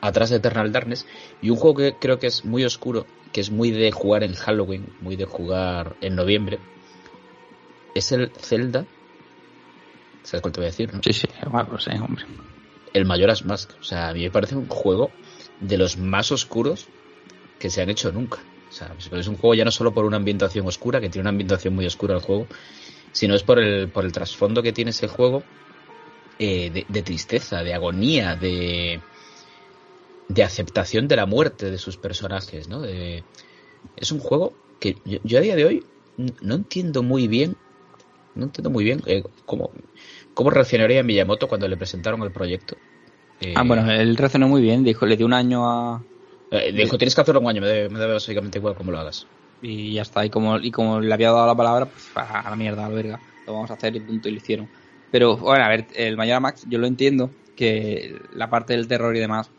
[0.00, 1.06] Atrás de Eternal Darkness.
[1.42, 4.34] Y un juego que creo que es muy oscuro, que es muy de jugar en
[4.34, 6.58] Halloween, muy de jugar en noviembre.
[7.94, 8.86] Es el Zelda.
[10.22, 10.92] ¿Sabes cuál te voy a decir?
[10.92, 11.00] no?
[11.02, 12.24] Sí, sí, bueno, pues sí, hombre.
[12.92, 13.70] el Majora's Mask.
[13.80, 15.10] O sea, a mí me parece un juego
[15.60, 16.86] de los más oscuros
[17.58, 18.38] que se han hecho nunca.
[18.68, 21.22] O sea, pero es un juego ya no solo por una ambientación oscura, que tiene
[21.22, 22.46] una ambientación muy oscura el juego,
[23.12, 25.42] sino es por el, por el trasfondo que tiene ese juego
[26.38, 29.00] eh, de, de tristeza, de agonía, de,
[30.28, 32.80] de aceptación de la muerte de sus personajes, ¿no?
[32.80, 33.24] De-
[33.96, 35.84] es un juego que yo, yo a día de hoy
[36.42, 37.56] no entiendo muy bien,
[38.34, 39.70] no entiendo muy bien eh, cómo,
[40.34, 42.76] cómo reaccionaría Miyamoto cuando le presentaron el proyecto.
[43.40, 46.04] Eh, Ah, bueno, él reaccionó muy bien, dijo, le dio un año a...
[46.50, 49.26] eh, dijo, tienes que hacerlo un año, me da básicamente igual cómo lo hagas.
[49.60, 52.56] Y ya está, y como, y como le había dado la palabra, pues a la
[52.56, 54.68] mierda, a la verga, lo vamos a hacer y punto, y lo hicieron.
[55.10, 59.16] Pero, bueno, a ver, el Mayora Max, yo lo entiendo, que la parte del terror
[59.16, 59.50] y demás,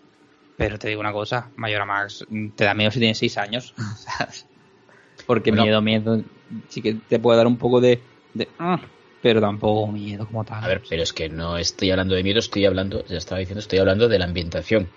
[0.60, 3.74] pero te digo una cosa, Mayora Max mm, te da miedo si tienes 6 años.
[5.26, 5.64] Porque Bueno.
[5.64, 6.24] miedo, miedo,
[6.70, 8.02] sí que te puede dar un poco de...
[8.34, 8.80] de "Ah",
[9.22, 10.64] pero tampoco miedo como tal.
[10.64, 13.60] A ver, pero es que no estoy hablando de miedo, estoy hablando, ya estaba diciendo,
[13.60, 14.88] estoy hablando de la ambientación.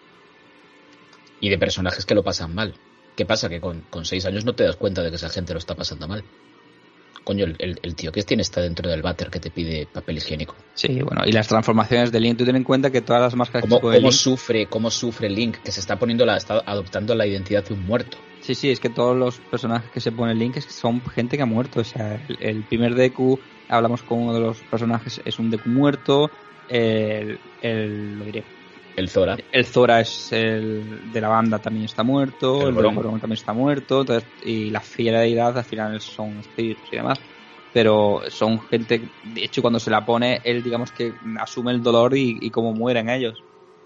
[1.41, 2.75] Y de personajes que lo pasan mal.
[3.17, 3.49] ¿Qué pasa?
[3.49, 5.75] Que con, con seis años no te das cuenta de que esa gente lo está
[5.75, 6.23] pasando mal.
[7.25, 10.17] Coño, el, el- el tío que tiene está dentro del váter que te pide papel
[10.19, 10.57] higiénico.
[10.75, 13.63] Sí, bueno, y las transformaciones de Link, tú ten en cuenta que todas las máscaras
[13.63, 17.15] ¿Cómo, que cómo Link- sufre, cómo sufre Link, que se está poniendo la, está adoptando
[17.15, 18.19] la identidad de un muerto?
[18.41, 21.47] Sí, sí, es que todos los personajes que se pone Link son gente que ha
[21.47, 21.81] muerto.
[21.81, 25.69] O sea, el, el primer Deku, hablamos con uno de los personajes, es un Deku
[25.69, 26.29] muerto.
[26.69, 28.45] El, el, lo diré,
[28.97, 29.37] El Zora.
[29.53, 32.69] el Zora es el de la banda, también está muerto.
[32.69, 34.01] El El, también está muerto.
[34.01, 37.19] Entonces, y la fidelidad al final son espíritus y demás.
[37.73, 39.01] Pero son gente,
[39.35, 42.75] de hecho, cuando se la pone, él, digamos que asume el dolor y, y cómo
[42.75, 43.43] mueren ellos.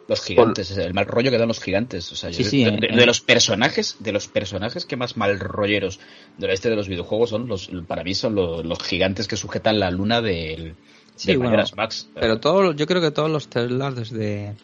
[0.09, 2.11] Los gigantes, el mal rollo que dan los gigantes.
[2.13, 6.01] O sea, Sí, yo- sí, de, los personajes, de los personajes que más mal rolleros
[6.39, 9.37] de la este de los videojuegos son los, para mí son los, los gigantes que
[9.37, 10.75] sujetan la luna del,
[11.17, 12.09] Sí, del bueno, Max.
[12.15, 14.55] Pero todo, yo creo que todos los Teslas desde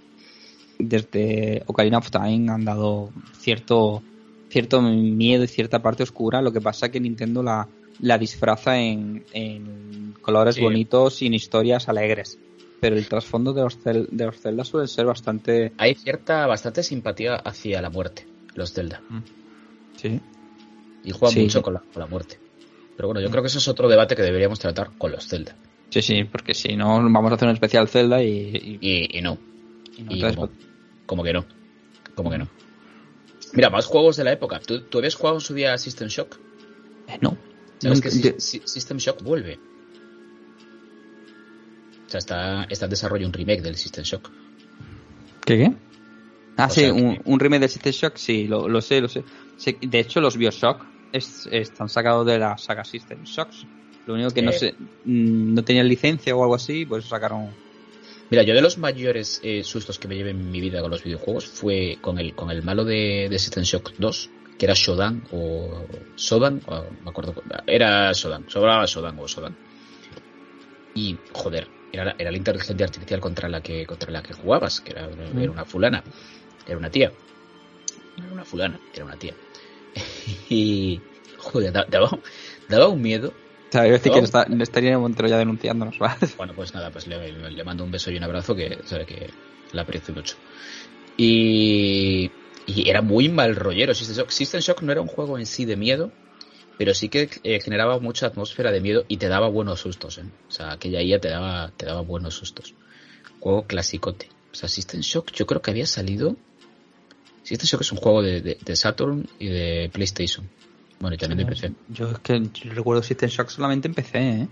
[0.89, 4.03] desde Ocarina of Time han dado cierto
[4.49, 6.43] cierto miedo y cierta parte oscura.
[6.43, 7.67] Lo que pasa que Nintendo la,
[8.01, 10.61] la disfraza en, en colores Sí.
[10.61, 12.39] bonitos y en historias alegres.
[12.81, 15.73] Pero el trasfondo de los, Zel- de los Zelda suele ser bastante...
[15.79, 19.01] Hay cierta, bastante simpatía hacia la muerte, los Zelda.
[19.97, 20.21] Sí.
[21.05, 21.41] Y juegan Sí.
[21.45, 22.39] mucho con la, con la muerte.
[22.97, 25.57] Pero bueno, yo creo que eso es otro debate que deberíamos tratar con los Zelda.
[25.91, 28.29] Sí, sí, porque si no vamos a hacer un especial Zelda y...
[28.29, 29.39] y- Y, y no,
[29.97, 30.51] y no, y entonces, como,
[31.13, 31.45] como que no.
[32.15, 32.49] Como que no.
[33.53, 34.61] Mira, más juegos de la época.
[34.61, 36.39] ¿Tú, tú habías jugado en su día System Shock?
[37.07, 37.37] eh, no.
[37.81, 39.59] ¿Sabes que de- System Shock vuelve?
[42.07, 44.31] O sea, está, está en desarrollo un remake del System Shock.
[45.45, 45.73] ¿Qué qué?
[46.57, 49.09] Ah, O sí, sea, que- un, remake de System Shock, sí, lo, lo sé, lo
[49.09, 49.23] sé.
[49.83, 53.67] De hecho, los Bioshock es- están sacados de la saga System Shocks.
[54.07, 57.51] Lo único que no sé, mm, no tenían licencia o algo así, pues sacaron.
[58.33, 61.05] Mira, yo de los mayores eh, sustos que me llevé en mi vida con los
[61.05, 65.23] videojuegos fue con el, con el malo de, de System Shock 2, que era Shodan
[65.31, 67.35] o Sodan, o, me acuerdo,
[67.67, 69.55] era Sodan, sobraba Sodan o Sodan.
[70.95, 74.81] Y, joder, era, la- era la inteligencia artificial contra la que, contra la que jugabas,
[74.81, 75.09] que era,
[75.41, 76.03] era una fulana,
[76.67, 77.13] era una tía.
[78.17, 79.35] No era una fulana, era una tía.
[80.49, 81.03] y,
[81.39, 82.11] joder, da- daba,
[82.69, 83.33] daba un miedo
[83.79, 84.19] sea, yo decir No.
[84.19, 86.17] que está, estaría Montero ya denunciándonos, ¿vale?
[86.37, 89.31] bueno, pues nada, pues le, le mando un beso y un abrazo que sabe que
[89.73, 90.37] la aprecio mucho.
[91.17, 92.31] Y,
[92.67, 93.95] y era muy mal rollero.
[93.95, 94.31] System Shock.
[94.31, 96.11] System Shock no era un juego en sí de miedo,
[96.79, 100.19] pero sí que eh, generaba mucha atmósfera de miedo y te daba buenos sustos.
[100.19, 100.25] ¿eh?
[100.49, 102.75] O sea, aquella IA te daba, te daba buenos sustos.
[103.41, 104.29] Juego clasicote.
[104.53, 106.37] O sea, System Shock yo creo que había salido...
[107.43, 110.49] System Shock es un juego de, de- de Saturn y de PlayStation.
[111.03, 111.73] Bueno, y también de PC.
[111.89, 114.39] Yo es que yo recuerdo System Shock solamente en PC, ¿eh?
[114.39, 114.49] No, yo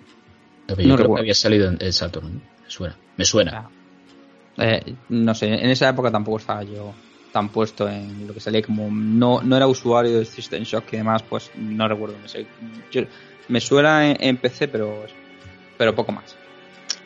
[0.69, 1.15] No creo recuerdo.
[1.15, 2.43] que había salido en, en Saturn.
[2.65, 2.97] Me suena.
[3.17, 3.71] Me suena.
[4.59, 6.93] Eh, no sé, en esa época tampoco estaba yo
[7.33, 10.97] tan puesto en lo que salía como no, no era usuario de System Shock y
[10.97, 12.19] demás, pues no recuerdo.
[12.21, 12.45] Me, sé.
[12.91, 13.03] Yo-
[13.49, 15.07] me suena en, en PC, pero,
[15.79, 16.35] pero poco más.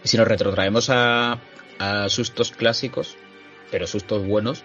[0.02, 1.38] Y si nos retrotraemos a,
[1.78, 3.14] a sustos clásicos,
[3.70, 4.62] pero sustos buenos,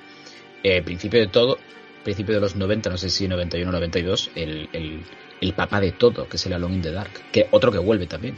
[0.64, 1.58] eh, principio de todo,
[2.04, 5.04] principio de los 90, no sé si 91 o 92, el, el,
[5.42, 7.12] el papá de todo, que es el Alone in the Dark.
[7.32, 8.36] Que otro que vuelve también,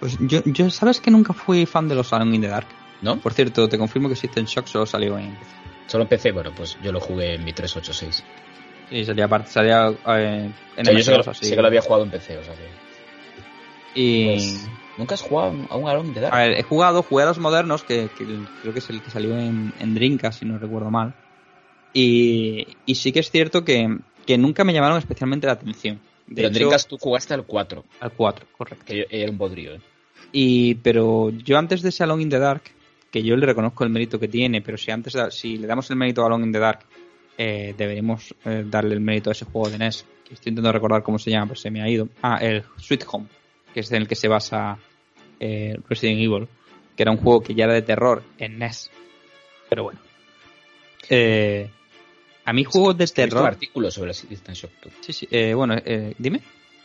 [0.00, 2.68] Pues yo, yo, ¿sabes que nunca fui fan de los Alone in the Dark?
[3.02, 3.18] ¿no?
[3.18, 5.36] Por cierto, te confirmo que System Shock solo salió en...
[5.86, 8.22] Solo empecé, bueno, pues yo lo jugué en mi 386.
[8.88, 11.44] Sí, salía aparte, salía eh, en O sea, yo sé que, MS2 lo- así.
[11.46, 14.00] sé que lo había jugado en PC, o sea que...
[14.00, 14.24] Y...
[14.26, 16.34] Pues, ¿Nunca has jugado a un Alone in the Dark?
[16.34, 18.24] A ver, he jugado, jugué a los modernos, que, que
[18.62, 21.12] creo que es el que salió en, en Dreamcast, si no recuerdo mal.
[21.94, 26.00] Y, y sí que es cierto que, que nunca me llamaron especialmente la atención.
[26.26, 28.84] De Pero hecho, Dreamcast tú jugaste al 4, al 4, correcto.
[28.86, 29.80] que era un bodrío, ¿eh?
[30.32, 32.62] Y, pero yo antes de ese Alone in the Dark,
[33.10, 35.96] que yo le reconozco el mérito que tiene, pero si antes si le damos el
[35.96, 36.80] mérito a Alone in the Dark,
[37.38, 41.04] eh, deberíamos eh, darle el mérito a ese juego de NES, que estoy intentando recordar
[41.04, 42.08] cómo se llama, pero se me ha ido.
[42.22, 43.26] Ah, el Sweet Home,
[43.72, 44.78] que es en el que se basa
[45.38, 46.48] eh, Resident Evil,
[46.96, 48.90] que era un juego que ya era de terror en NES.
[49.68, 50.00] Pero bueno.
[51.10, 51.70] Eh,
[52.44, 53.52] a mí juegos de Escribiste un terror...
[53.54, 54.70] artículo sobre System Shock.
[55.00, 56.40] Sí, sí, eh, bueno, eh, dime.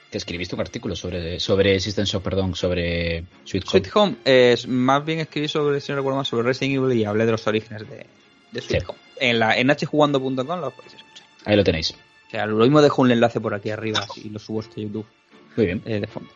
[0.09, 3.69] Que escribiste un artículo sobre, sobre System Shock, perdón, sobre Sweet Home.
[3.71, 7.05] Sweet Home es más bien escribí sobre, si no recuerdo mal, sobre Resident Evil y
[7.05, 8.05] hablé de los orígenes de,
[8.51, 8.85] de Sweet Sí.
[8.87, 8.99] Home.
[9.19, 11.27] En la en hjugando.com lo podéis escuchar.
[11.45, 11.91] Ahí lo tenéis.
[11.91, 14.81] O sea, lo mismo dejo un enlace por aquí arriba y lo subo a este
[14.81, 15.05] YouTube
[15.57, 15.81] Muy bien.
[15.85, 16.29] eh, de fondo.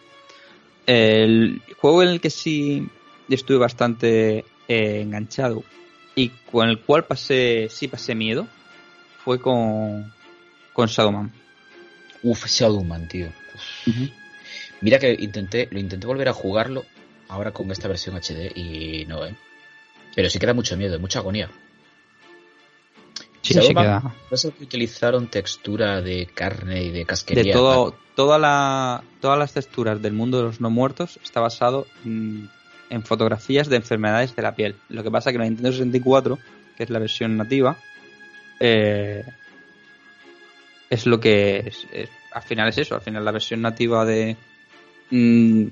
[0.85, 2.87] El juego en el que sí
[3.29, 5.63] estuve bastante eh, enganchado
[6.15, 8.47] y con el cual pasé sí pasé miedo
[9.23, 10.11] fue con
[10.73, 11.31] con Shadowman.
[12.23, 13.27] Uf, Shadowman, tío.
[13.27, 14.09] Uf.
[14.81, 16.85] Mira que intenté, lo intenté volver a jugarlo
[17.29, 19.35] ahora con esta versión HD y no, ¿eh?
[20.15, 21.49] Pero sí que da mucho miedo, mucha agonía.
[23.41, 23.99] Sí, sí queda.
[24.01, 27.43] ¿No es que utilizaron textura de carne y de casquería?
[27.43, 31.87] de todo toda la todas las texturas del mundo de los no muertos está basado
[32.05, 32.49] en,
[32.89, 36.37] en fotografías de enfermedades de la piel lo que pasa que en la Nintendo 64
[36.77, 37.77] que es la versión nativa
[38.59, 39.23] eh,
[40.89, 44.35] es lo que es, es- al final es eso al final la versión nativa de,
[45.11, 45.63] mm,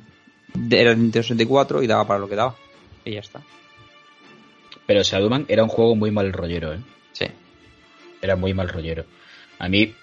[0.54, 2.56] de era Nintendo 64 y daba para lo que daba
[3.06, 3.42] y ya está
[4.86, 6.80] Pero Shadowman era un juego muy mal rollero, ¿eh?
[7.14, 7.26] sí
[8.22, 9.06] Era muy mal rollero.
[9.58, 9.94] A mí,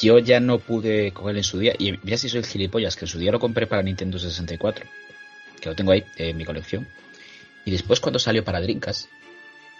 [0.00, 1.74] yo ya no pude él en su día.
[1.78, 4.86] Y mira si soy el gilipollas, que en su día lo compré para Nintendo 64.
[5.60, 6.86] Que lo tengo ahí en mi colección.
[7.64, 9.08] Y después, cuando salió para Dreamcast,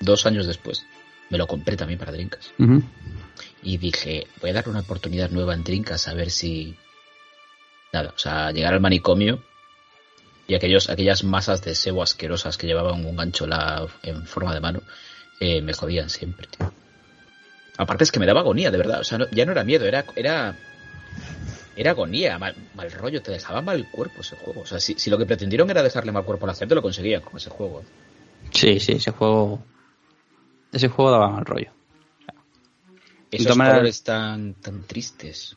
[0.00, 0.84] dos años después,
[1.30, 2.50] me lo compré también para Dreamcast.
[3.62, 6.76] Y dije, voy a darle una oportunidad nueva en Dreamcast a ver si.
[7.92, 9.42] Nada, o sea, llegar al manicomio
[10.46, 14.60] y aquellos, aquellas masas de sebo asquerosas que llevaban un gancho la, en forma de
[14.60, 14.82] mano,
[15.40, 16.72] eh, me jodían siempre, tío.
[17.78, 19.00] Aparte es que me daba agonía, de verdad.
[19.00, 20.04] O sea, no- ya no era miedo, era.
[20.16, 20.54] Era,
[21.76, 24.60] era agonía, mal, mal rollo, te dejaba mal cuerpo ese juego.
[24.60, 26.82] O sea, si, si lo que pretendieron era dejarle mal cuerpo a la gente, lo
[26.82, 27.84] conseguían con ese juego.
[28.52, 29.64] sí sí ese juego
[30.74, 31.70] ese juego daba mal rollo
[33.30, 35.56] Esos todas maneras- colores tan, tan tristes.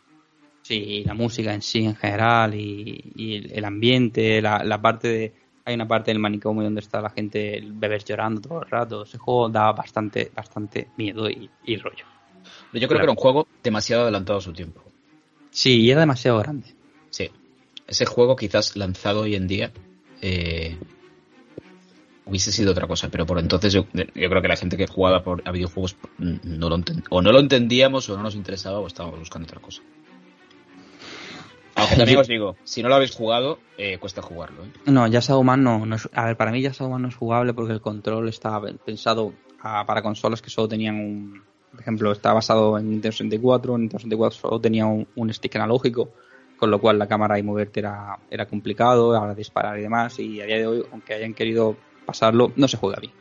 [0.64, 5.08] Sí, la música en sí en general y, y el- el ambiente, la, la parte
[5.08, 5.34] de...
[5.66, 9.04] Hay una parte del manicomio donde está la gente, bebés llorando todo el rato.
[9.04, 12.06] Ese juego daba bastante, bastante miedo y, y rollo.
[12.72, 13.00] Pero yo creo Claro.
[13.00, 14.82] que era un juego demasiado adelantado a su tiempo.
[15.52, 16.74] Sí, y era demasiado grande.
[17.10, 17.30] Sí.
[17.86, 19.72] Ese juego quizás lanzado hoy en día
[20.22, 20.78] eh,
[22.28, 25.24] hubiese sido otra cosa, pero por entonces yo, yo creo que la gente que jugaba
[25.24, 26.78] por, a videojuegos mm, no lo
[27.10, 29.82] o no lo entendíamos o no nos interesaba o estábamos buscando otra cosa.
[31.76, 34.64] Aunque también os digo, si no lo habéis jugado, eh, cuesta jugarlo.
[34.66, 34.70] ¿eh?
[34.88, 36.10] No, ya Shadowman no, no es...
[36.14, 39.86] A ver, para mí ya Shadowman no es jugable porque el control estaba pensado a-
[39.86, 41.44] para consolas que solo tenían un...
[41.72, 46.10] Por ejemplo, está basado en Nintendo 64, Nintendo 64 solo tenía un, un stick analógico,
[46.58, 50.42] con lo cual la cámara y moverte era, era complicado, ahora disparar y demás, y
[50.42, 51.76] a día de hoy, aunque hayan querido
[52.08, 53.14] pasarlo, no se juega bien.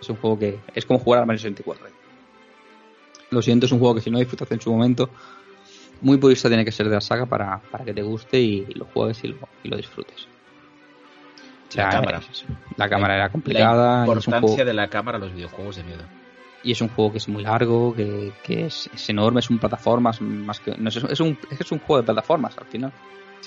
[0.00, 1.86] Es un juego que es como jugar al Mario 64.
[1.86, 1.90] ¿eh?
[3.30, 5.10] Lo siento, es un juego que si no disfrutaste en su momento,
[6.00, 8.86] muy purista tiene que ser de la saga para, para que te guste y lo
[8.86, 10.26] juegues y lo, y lo disfrutes.
[11.68, 12.20] O sea, La cámara.
[12.30, 12.44] es.
[12.76, 13.98] La cámara era complicada.
[14.00, 16.02] La y importancia juego- de la cámara a los videojuegos de miedo.
[16.64, 19.58] y es un juego que es muy largo, que, que es, es enorme, es un
[19.58, 22.92] plataformas más que no es, es un es un juego de plataformas al final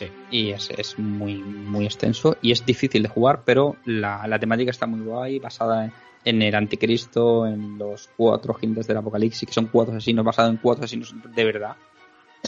[0.08, 0.38] Sí.
[0.38, 4.72] y es, es muy muy extenso y es difícil de jugar, pero la, la temática
[4.72, 5.92] está muy guay, basada en,
[6.26, 10.58] en el anticristo, en los cuatro jinetes del apocalipsis, que son cuatro asesinos basados en
[10.58, 11.76] cuatro asesinos de verdad.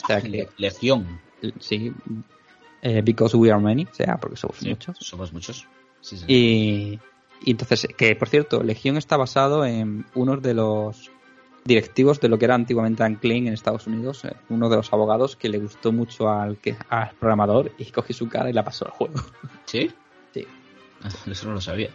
[0.02, 1.20] O sea que Le- Legión.
[1.60, 1.92] sí,
[2.82, 4.96] eh, because we are many, o sea, porque somos Sí, muchos.
[4.98, 5.66] Somos muchos.
[6.00, 6.24] Sí, sí.
[6.28, 7.00] Y,
[7.44, 11.10] y entonces, que por cierto, Legión está basado en uno de los
[11.66, 15.36] directivos de lo que era antiguamente Unclean en Estados Unidos, eh, uno de los abogados
[15.36, 18.86] que le gustó mucho al, que, al programador y cogió su cara y la pasó
[18.86, 19.14] al juego.
[19.64, 19.90] ¿Sí?
[20.32, 20.46] Sí.
[21.02, 21.90] Ah, Eso no lo sabía.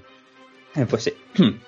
[0.76, 1.14] Eh, pues sí.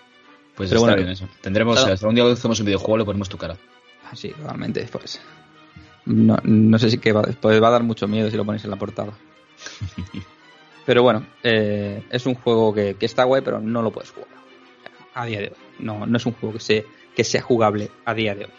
[0.55, 1.27] Pues Pero está bueno, bien eso.
[1.41, 1.93] Tendremos, claro.
[1.95, 3.57] hasta un día hacemos un videojuego le ponemos tu cara.
[4.05, 4.87] Ah, Sí, totalmente.
[4.91, 5.19] Pues.
[6.05, 8.63] No, no sé si que va, pues va a dar mucho miedo si lo ponéis
[8.63, 9.13] en la portada.
[10.85, 14.27] Pero bueno, eh, es un juego que, que está guay, pero no lo puedes jugar
[15.13, 15.55] a día de hoy.
[15.79, 18.51] No, no es un juego que, se, que sea jugable a día de hoy.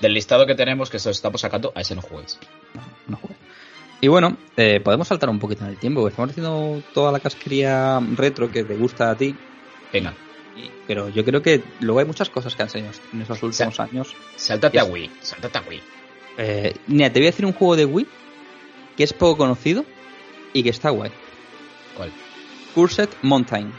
[0.00, 2.38] Del listado que tenemos, que se os estamos sacando, a ese no juguéis.
[2.74, 3.36] No, no juegues.
[4.00, 6.00] Y bueno, eh, podemos saltar un poquito en el tiempo.
[6.00, 9.34] porque Estamos haciendo toda la casquería retro que te gusta a ti.
[9.92, 10.14] Venga,
[10.86, 14.14] Pero yo creo que luego hay muchas cosas que han salido en esos últimos años.
[14.36, 14.92] sáltate a Yes.
[14.92, 15.82] Wii, sáltate a Wii.
[16.38, 18.06] Eh, mira, te voy a decir un juego de Wii
[18.96, 19.84] que es poco conocido
[20.54, 21.10] y que está guay.
[21.96, 22.10] ¿Cuál?
[22.74, 23.70] Cursed Mountain.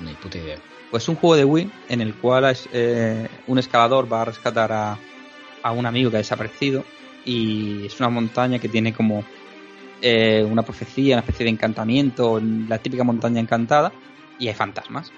[0.00, 0.58] Ni puta idea.
[0.92, 4.98] Pues un juego de Wii en el cual eh, un escalador va a rescatar a,
[5.62, 6.84] a un amigo que ha desaparecido
[7.24, 9.24] y es una montaña que tiene como
[10.02, 13.90] eh, una profecía, una especie de encantamiento, la típica montaña encantada
[14.38, 15.12] y hay fantasmas.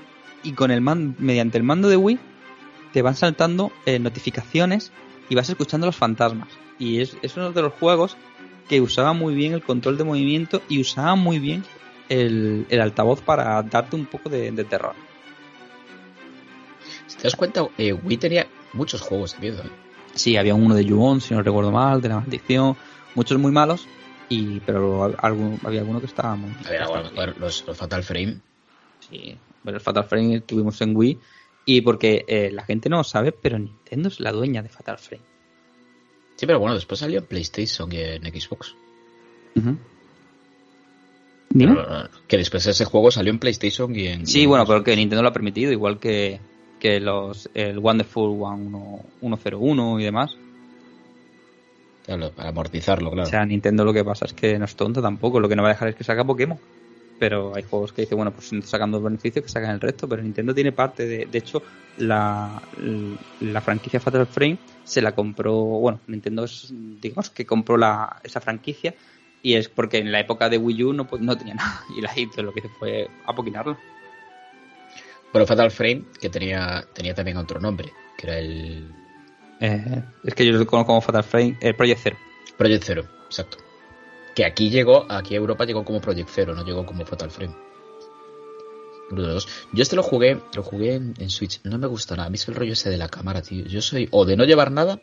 [0.44, 2.20] Y con el man, mediante el mando de Wii
[2.92, 4.92] te van saltando eh, notificaciones
[5.28, 6.50] y vas escuchando los fantasmas.
[6.78, 8.16] Y es, es uno de los juegos
[8.68, 11.64] que usaba muy bien el control de movimiento y usaba muy bien
[12.08, 14.94] el, el altavoz para darte un poco de, de terror.
[17.24, 19.62] Te das cuenta, eh, Wii tenía muchos juegos de miedo.
[19.62, 19.70] ¿eh?
[20.14, 22.76] Sí, había uno de Yuon, si no recuerdo mal, de la maldición,
[23.14, 23.86] muchos muy malos,
[24.28, 26.50] y pero algún- había alguno que estaba muy...
[26.66, 28.42] A ver, ahora, ahora, los, los Fatal Frame.
[29.00, 31.18] Sí, pero el Fatal Frame tuvimos en Wii,
[31.64, 34.98] y porque eh, la gente no lo sabe, pero Nintendo es la dueña de Fatal
[34.98, 35.24] Frame.
[36.36, 38.74] Sí, pero bueno, después salió en PlayStation y en Xbox.
[41.48, 41.74] ¿Dime?
[41.74, 44.26] Pero, que después ese juego salió en PlayStation y en.
[44.26, 46.38] Sí, bueno, pero que Nintendo lo ha permitido, igual que,
[46.84, 50.36] que los el Wonderful 1, 101 y demás.
[52.04, 53.26] Claro, para amortizarlo, claro.
[53.26, 55.62] O sea, Nintendo lo que pasa es que no es tonto tampoco, lo que no
[55.62, 56.58] va a dejar es que saca Pokémon.
[57.18, 59.80] Pero hay juegos que dice, bueno, pues si no sacan dos beneficios que sacan el
[59.80, 61.24] resto, pero Nintendo tiene parte de...
[61.24, 61.62] De hecho,
[61.96, 62.60] la,
[63.40, 66.70] la franquicia Fatal Frame se la compró, bueno, Nintendo es,
[67.00, 68.94] digamos que compró la, esa franquicia
[69.40, 72.02] y es porque en la época de Wii U no, pues, no tenía nada y
[72.02, 73.78] la hizo, lo que hizo fue apoquinarlo.
[75.34, 78.88] Pero Fatal Frame, que tenía, tenía también otro nombre, que era el
[79.58, 82.16] Eh, es que yo lo conozco como Fatal Frame, el Project Zero.
[82.56, 83.58] Project Zero, exacto.
[84.32, 87.52] Que aquí llegó, aquí a Europa llegó como Project Zero, no llegó como Fatal Frame.
[89.72, 91.60] Yo este lo jugué, lo jugué en, en Switch.
[91.64, 92.28] No me gusta nada.
[92.28, 93.64] A mí es el rollo ese de la cámara, tío.
[93.64, 95.00] Yo soy o de no llevar nada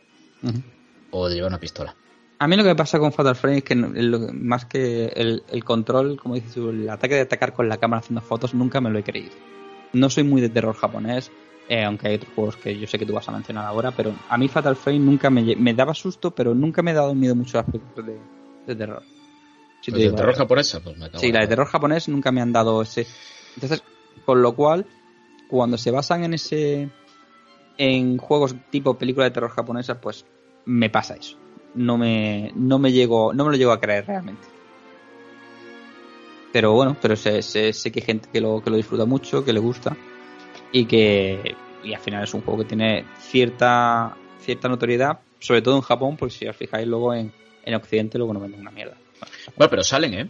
[1.12, 1.94] o de llevar una pistola.
[2.40, 5.64] A mí lo que me pasa con Fatal Frame es que más que el, el
[5.66, 8.90] control, como dices tú, el ataque de atacar con la cámara haciendo fotos, nunca me
[8.90, 9.34] lo he creído.
[9.94, 11.32] No soy muy de terror japonés,
[11.70, 14.14] eh, aunque hay otros juegos que yo sé que tú vas a mencionar ahora, pero
[14.30, 17.36] a mí Fatal Frame nunca me, me daba susto, pero nunca me ha dado miedo
[17.36, 18.18] muchos aspectos de,
[18.68, 19.04] de terror.
[19.82, 20.38] Si te Pues de terror verdad.
[20.38, 23.08] japonesa, pues me acabo Sí, la de terror japonés nunca me han dado ese.
[23.56, 23.84] Entonces,
[24.26, 24.86] con lo cual,
[25.48, 26.90] cuando se basan en ese.
[27.78, 30.26] en juegos tipo película de terror japonesa, pues
[30.66, 31.38] me pasa eso.
[31.74, 34.46] No me, no me llego, no me lo llego a creer realmente.
[36.52, 39.44] Pero bueno, pero sé, sé, sé que hay gente que lo, que lo disfruta mucho,
[39.44, 39.96] que le gusta.
[40.72, 41.56] Y que.
[41.84, 44.16] Y al final es un juego que tiene cierta.
[44.40, 47.32] cierta notoriedad, sobre todo en Japón, porque si os fijáis luego en,
[47.64, 48.98] en Occidente, luego no venden una mierda.
[49.56, 50.30] Bueno, pero salen, ¿eh?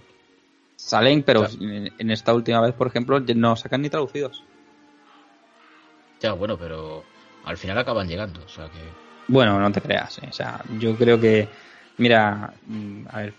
[0.75, 4.43] Salen, pero en esta última vez, por ejemplo, no sacan ni traducidos.
[6.19, 7.03] Ya, bueno, pero
[7.45, 8.79] al final acaban llegando, o sea que...
[9.27, 10.17] Bueno, no te creas.
[10.19, 10.27] ¿eh?
[10.29, 11.47] O sea, yo creo que.
[11.97, 13.33] Mira, mm, a ver,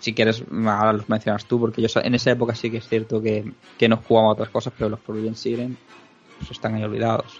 [0.00, 3.22] si quieres, ahora los mencionas tú, porque yo en esa época sí que es cierto
[3.22, 5.76] que, que no jugaba a otras cosas, pero los Forbidden Siren
[6.38, 7.38] pues, están ahí olvidados.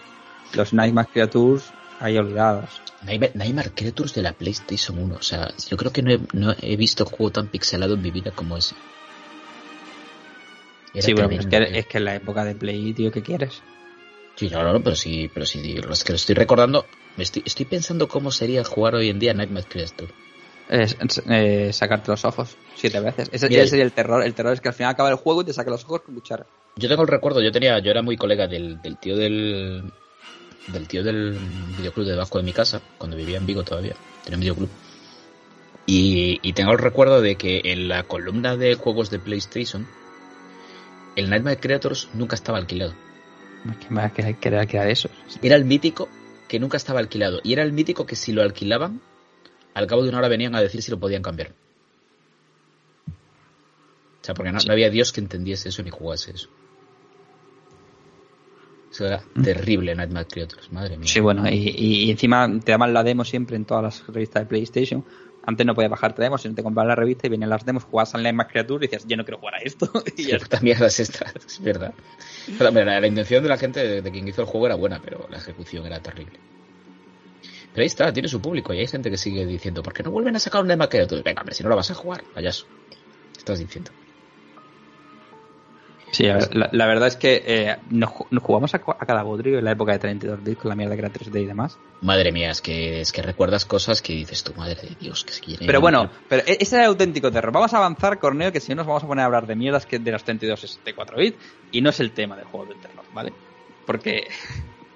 [0.53, 2.81] Los Nightmare Creatures ahí olvidados.
[3.03, 6.55] Nightmare, Nightmare Creatures de la PlayStation 1, o sea, yo creo que no he, no
[6.61, 8.75] he visto un juego tan pixelado en mi vida como ese.
[10.93, 11.59] Era sí, bueno, es que, tío.
[11.59, 13.61] es que en la época de Play, tío, ¿qué quieres?
[14.35, 16.85] Sí, no, no, no, pero sí, pero sí, los que lo estoy recordando,
[17.17, 20.13] me estoy, estoy pensando cómo sería jugar hoy en día Nightmare Creatures.
[20.69, 20.95] Es,
[21.29, 23.29] eh, sacarte los ojos siete veces.
[23.31, 24.23] Ese, Mira, ese sería el terror.
[24.23, 26.15] El terror es que al final acaba el juego y te saca los ojos con
[26.15, 26.45] cuchara.
[26.75, 29.91] Yo tengo el recuerdo, yo tenía, yo era muy colega del, del tío del
[30.67, 31.37] del tío del
[31.77, 34.69] videoclub de debajo de mi casa, cuando vivía en Vigo todavía, tenía un videoclub.
[35.85, 39.85] Y, y tengo el recuerdo de que en la columna de juegos de PlayStation,
[41.15, 42.93] el Nightmare Creators nunca estaba alquilado.
[43.79, 45.09] ¿Qué más crear eso?
[45.41, 46.07] Era el mítico
[46.47, 47.39] que nunca estaba alquilado.
[47.43, 49.01] Y era el mítico que si lo alquilaban,
[49.73, 51.51] al cabo de una hora venían a decir si lo podían cambiar.
[54.21, 56.49] O sea, porque no, no había Dios que entendiese eso ni jugase eso.
[58.91, 61.07] Eso era terrible, Nightmare Creators, madre mía.
[61.07, 64.47] Sí, bueno, y, y- encima te daban la demo siempre en todas las revistas de
[64.47, 65.03] PlayStation
[65.45, 68.13] Antes no podías bajarte demos, sino te comprabas la revista y venían las demos, jugabas
[68.13, 69.91] en más Creature y decías, yo no quiero jugar a esto.
[70.15, 71.11] y ya Qué puta mierda es
[71.61, 71.93] verdad.
[72.57, 74.75] Pero, mira, la, la intención de la gente, de, de quien hizo el juego era
[74.75, 76.39] buena, pero la ejecución era terrible.
[77.73, 80.11] Pero ahí está, tiene su público y hay gente que sigue diciendo, ¿por qué no
[80.11, 81.21] vuelven a sacar un Nema Creature?
[81.23, 82.65] Venga, hombre, si no lo vas a jugar, payaso.
[83.33, 83.91] ¿Qué estás diciendo?
[86.11, 89.23] Sí, a ver, la, la verdad es que eh, nos, ju- nos jugamos a, cada
[89.23, 91.75] bodrio en la época de 32 bits con la mierda que era 3D y demás.
[92.01, 95.31] Madre mía, es que, es que recuerdas cosas que dices tú, madre de Dios, que
[95.31, 97.51] es que Pero bueno, pero e- ese era el auténtico terror.
[97.51, 99.87] Vamos a avanzar, Corneo, que si no nos vamos a poner a hablar de mierdas
[99.87, 101.37] que de los 32 y 64 bits
[101.71, 103.33] y no es el tema del juego del terror, ¿vale?
[103.87, 104.27] Porque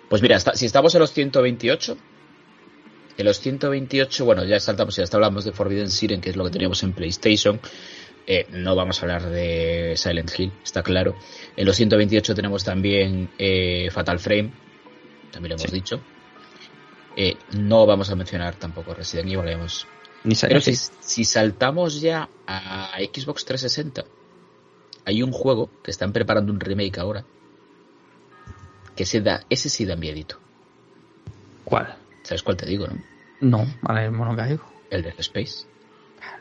[0.10, 1.98] Pues mira, está- si estamos en los 128,
[3.18, 6.44] en los 128, bueno, ya saltamos, ya hasta hablamos de Forbidden Siren, que es lo
[6.46, 7.60] que teníamos en PlayStation.
[8.28, 11.16] Eh, no vamos a hablar de Silent Hill, está claro.
[11.56, 14.52] En los 128 tenemos también eh, Fatal Frame,
[15.32, 15.76] también lo hemos Sí.
[15.76, 16.02] dicho.
[17.16, 19.88] Eh, no vamos a mencionar tampoco Resident Evil, hemos-
[20.24, 24.04] ni Pero si saltamos ya a Xbox 360,
[25.06, 27.24] hay un juego que están preparando un remake ahora.
[28.96, 30.38] Que se da, ese sí da miedito.
[31.64, 31.96] ¿Cuál?
[32.28, 32.98] ¿Sabes cuál te digo, no?
[33.40, 34.66] No, ahora mismo no caigo.
[34.90, 35.66] El Dead Space.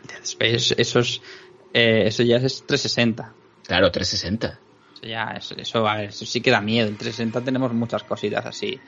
[0.09, 1.23] Dead Space, eso es,
[1.73, 3.33] eh, eso ya es 360.
[3.69, 4.59] Claro, 360.
[4.95, 6.89] Eso ya, eso, eso, a ver, eso sí que da miedo.
[6.89, 8.81] En 360 tenemos muchas cositas así.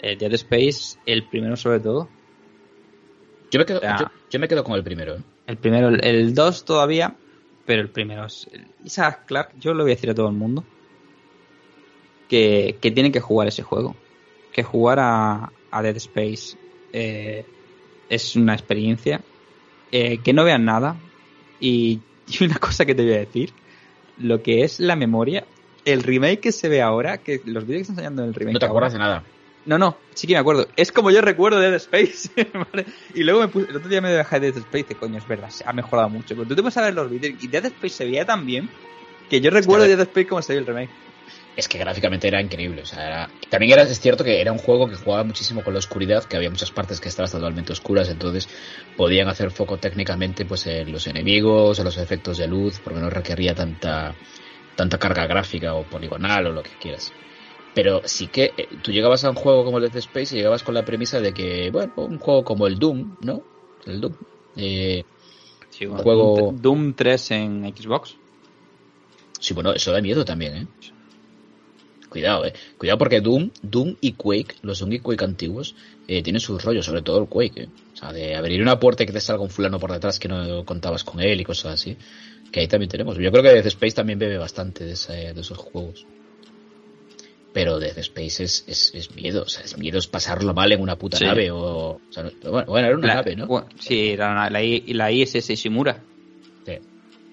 [0.00, 2.08] Eh, Dead Space, el primero sobre todo.
[3.52, 5.16] Yo me quedo, yo, yo me quedo con el primero.
[5.16, 5.22] ¿eh?
[5.46, 7.14] El primero, el- el 2 todavía,
[7.64, 8.48] pero el primero es.
[8.84, 10.64] Isaac Clark, yo lo voy a decir a todo el mundo.
[12.28, 13.96] Que, que tienen que jugar ese juego.
[14.52, 16.56] Que jugar a, a Dead Space
[16.92, 17.44] eh,
[18.08, 19.20] es una experiencia.
[19.92, 20.96] Eh, que no vean nada.
[21.60, 22.00] Y,
[22.40, 23.52] y una cosa que te voy a decir.
[24.18, 25.44] Lo que es la memoria.
[25.84, 28.52] El remake que se ve ahora, que los vídeos que están enseñando en el remake.
[28.54, 29.24] No te ahora- acuerdas de nada.
[29.64, 30.66] no, no, sí que me acuerdo.
[30.76, 32.28] Es como yo recuerdo Dead Space.
[32.52, 32.84] ¿vale?
[33.14, 35.26] Y luego me puse, el otro día me bajé Dead Space y dije, coño, es
[35.26, 36.34] verdad, se ha mejorado mucho.
[36.34, 38.68] Pero tú te vas a ver los vídeos y Dead Space se veía tan bien
[39.30, 40.90] que yo recuerdo Dead Space como se veía el remake.
[41.60, 42.80] Es que gráficamente era increíble.
[42.82, 45.74] O sea, era- También era, es cierto que era un juego que jugaba muchísimo con
[45.74, 48.48] la oscuridad, que había muchas partes que estaban totalmente oscuras, entonces
[48.96, 53.10] podían hacer foco técnicamente pues en los enemigos, en los efectos de luz, porque no
[53.10, 54.14] requería tanta,
[54.74, 57.12] tanta carga gráfica o poligonal o lo que quieras.
[57.74, 60.62] Pero sí que eh, tú llegabas a un juego como el Dead Space y llegabas
[60.62, 63.42] con la premisa de que, bueno, un juego como el Doom, ¿no?
[63.84, 64.14] El Doom.
[64.56, 65.04] Eh,
[65.68, 68.16] Sí, Un juego- Doom, Doom 3 en Xbox.
[69.38, 70.66] Sí, bueno, eso da miedo también, ¿eh?
[72.10, 72.52] Cuidado, ¿eh?
[72.76, 75.74] Cuidado porque Doom, Doom y Quake, los Doom y Quake antiguos,
[76.08, 77.68] eh, tienen sus rollos, sobre todo el Quake, ¿eh?
[77.94, 80.28] O sea, de abrir una puerta y que te salga un fulano por detrás que
[80.28, 81.96] no contabas con él y cosas así.
[82.50, 83.16] Que ahí también tenemos.
[83.16, 86.04] Yo creo que Dead Space también bebe bastante de, ese- de esos juegos.
[87.52, 90.80] Pero Dead Space es, es, es miedo, o sea, es miedo es pasarlo mal en
[90.80, 91.24] una puta Sí.
[91.24, 91.58] nave o...
[91.96, 93.46] o sea, no- bueno, bueno, era una La- nave, ¿no?
[93.46, 96.02] bueno, sí, la, la, I- la ISS Shimura.
[96.64, 96.72] Sí.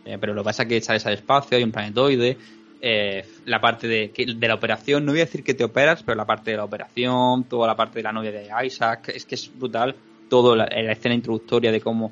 [0.06, 2.38] Eh, pero lo que pasa es que sales al espacio, hay un planetoide,
[2.82, 6.16] eh, la parte de, de la operación, no voy a decir que te operas, pero
[6.16, 9.36] la parte de la operación, toda la parte de la novia de Isaac, es que
[9.36, 9.96] es brutal,
[10.30, 12.12] todo la, la escena introductoria de cómo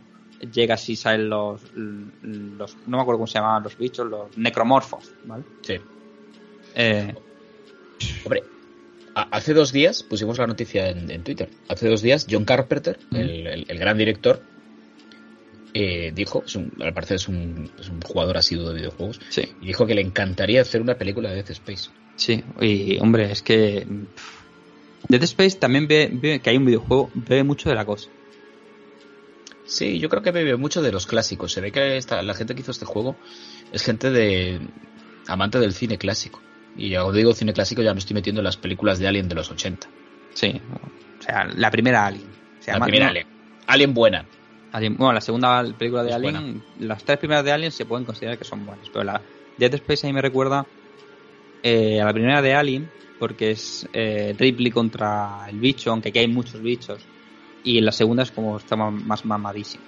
[0.53, 5.11] llegas y salen los, los, no me acuerdo cómo se llamaban los bichos, los necromorfos,
[5.26, 5.43] ¿vale?
[5.61, 5.76] Sí.
[6.76, 7.13] Eh,
[8.26, 8.43] Hombre,
[9.16, 11.49] hace dos días pusimos la noticia en, en Twitter.
[11.70, 14.41] Hace dos días John Carpenter, el- el gran director,
[15.78, 19.43] eh, dijo, es un- al parecer es un, es un jugador asiduo de videojuegos, sí,
[19.61, 21.89] y dijo que le encantaría hacer una película de Death Space.
[22.15, 24.36] sí, y hombre, es que pff,
[25.09, 28.09] Dead Space también ve, ve que hay un videojuego, ve mucho de la cosa.
[29.65, 31.51] Sí, yo creo que bebe mucho de los clásicos.
[31.51, 33.15] Se ve que esta- la gente que hizo este juego
[33.71, 34.59] es gente de
[35.28, 36.39] amante del cine clásico.
[36.78, 39.28] Y ya cuando digo cine clásico ya me estoy metiendo en las películas de Alien
[39.28, 39.88] de los 80.
[40.34, 40.61] Sí,
[41.19, 42.28] o sea, la primera Alien.
[42.59, 43.28] O sea, la primera no- Alien.
[43.67, 44.26] Alien buena.
[44.76, 48.05] Alien- bueno, la segunda película de Es Alien, las tres primeras de Alien se pueden
[48.05, 49.21] considerar que son buenas, pero la
[49.57, 50.67] Dead Space ahí me recuerda
[51.63, 56.19] eh, a la primera de Alien, porque es eh, Ripley contra el bicho, aunque aquí
[56.19, 57.01] hay muchos bichos,
[57.63, 59.84] y en la segunda es como está más mamadísimo.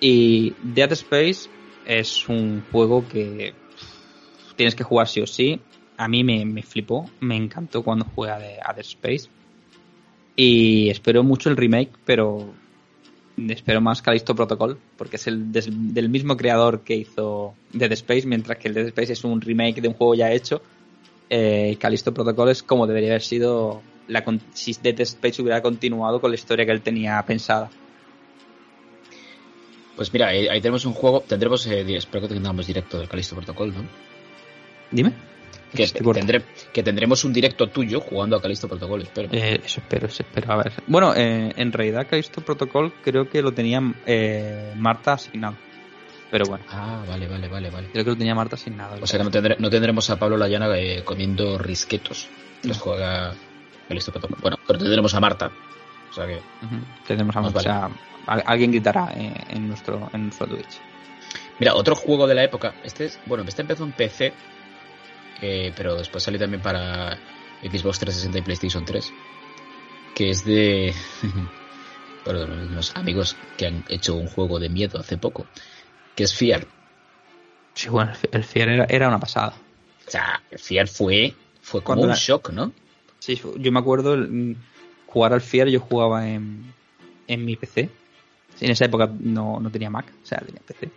[0.00, 1.48] Y Dead Space
[1.86, 3.52] es un juego que
[4.56, 5.60] tienes que jugar sí o sí.
[5.96, 9.28] A mí me, me flipó, me encantó cuando jugué a The- a Dead Space.
[10.36, 12.52] Y espero mucho el remake, pero
[13.48, 18.26] espero más Callisto Protocol, porque es el des- del mismo creador que hizo Dead Space,
[18.26, 20.62] mientras que el Dead Space es un remake de un juego ya hecho.
[21.30, 24.22] Eh, Callisto Protocol es como debería haber sido la,
[24.52, 27.70] si Dead Space hubiera continuado con la historia que él tenía pensada.
[29.96, 31.20] Pues mira, ahí, ahí tenemos un juego.
[31.20, 33.84] Tendremos, eh, espero que tengamos directo del Calisto Protocol, ¿no?
[34.90, 35.12] Dime.
[35.74, 36.20] Que, corta.
[36.20, 39.28] tendré- que tendremos un directo tuyo jugando a Calisto Protocol, espero.
[39.32, 40.52] Eh, eso espero, eso espero.
[40.52, 40.72] A ver.
[40.86, 45.56] Bueno, eh, en realidad Callisto Protocol creo que lo tenía eh, Marta asignado.
[46.30, 47.88] Pero bueno, Ah, vale, vale, vale, vale.
[47.92, 48.96] creo que lo tenía Marta asignado.
[49.00, 52.28] O sea que no, tendré- no tendremos a Pablo Layana eh, comiendo risquetos.
[52.64, 53.34] Los juega
[53.88, 54.38] Calisto Protocol.
[54.40, 55.50] Bueno, pero tendremos a Marta.
[56.10, 56.34] O sea que.
[56.36, 56.76] Ujú.
[57.06, 57.88] Tenemos a Pues o sea,
[58.26, 60.80] al- alguien gritará eh, en nuestro en nuestro Twitch.
[61.60, 62.74] Mira, otro juego de la época.
[62.82, 63.20] Este es.
[63.26, 64.32] Bueno, este empezó en PC.
[65.40, 67.16] Eh, pero después salió también para
[67.62, 69.12] Xbox 360 y PlayStation 3.
[70.14, 70.94] Que es de.
[72.24, 75.46] bueno, de unos amigos que han hecho un juego de miedo hace poco.
[76.14, 76.66] Que es Fear.
[77.74, 79.54] Sí, bueno, el el Fier era, era una pasada.
[80.06, 81.34] O sea, Fear fue.
[81.60, 82.72] Fue como Cuando un la- shock, ¿no?
[83.18, 84.16] Sí, yo me acuerdo
[85.06, 86.72] jugar al Fier, yo jugaba en,
[87.26, 87.88] en mi PC.
[88.60, 90.90] En esa época no, no tenía Mac, o sea, tenía PC.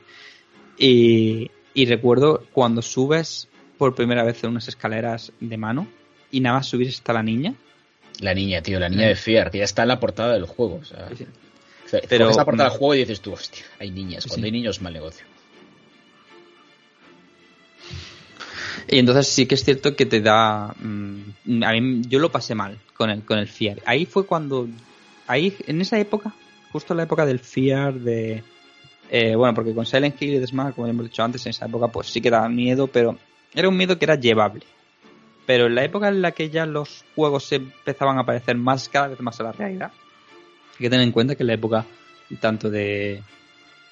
[0.77, 3.47] Y, y recuerdo cuando subes
[3.77, 5.87] por primera vez en unas escaleras de mano
[6.31, 7.53] y nada más subir está la niña.
[8.19, 10.79] La niña, tío, la niña de Fear, que ya está en la portada del juego.
[10.81, 11.25] O sea, Sí, sí.
[11.85, 14.25] o sea, Pero- coges la portada del juego y dices tú, hostia, hay niñas.
[14.25, 14.47] Cuando sí.
[14.47, 15.25] hay niños, mal negocio.
[18.89, 20.73] Y entonces sí que es cierto que te da.
[20.79, 23.81] mm, a mí yo lo pasé mal con el, con el Fiar.
[23.85, 24.67] Ahí fue cuando.
[25.27, 26.33] Ahí, en esa época,
[26.71, 28.43] justo en la época del Fiar, de.
[29.11, 31.65] eh, bueno, porque con Silent Hill y The Smart, como hemos dicho antes, en esa
[31.65, 33.17] época pues sí que daba miedo, pero
[33.53, 34.65] era un miedo que era llevable.
[35.45, 38.89] Pero en la época en la que ya los juegos se empezaban a parecer más,
[38.89, 39.91] cada vez más a la realidad,
[40.73, 41.85] hay que tener en cuenta que en la época
[42.41, 43.23] tanto de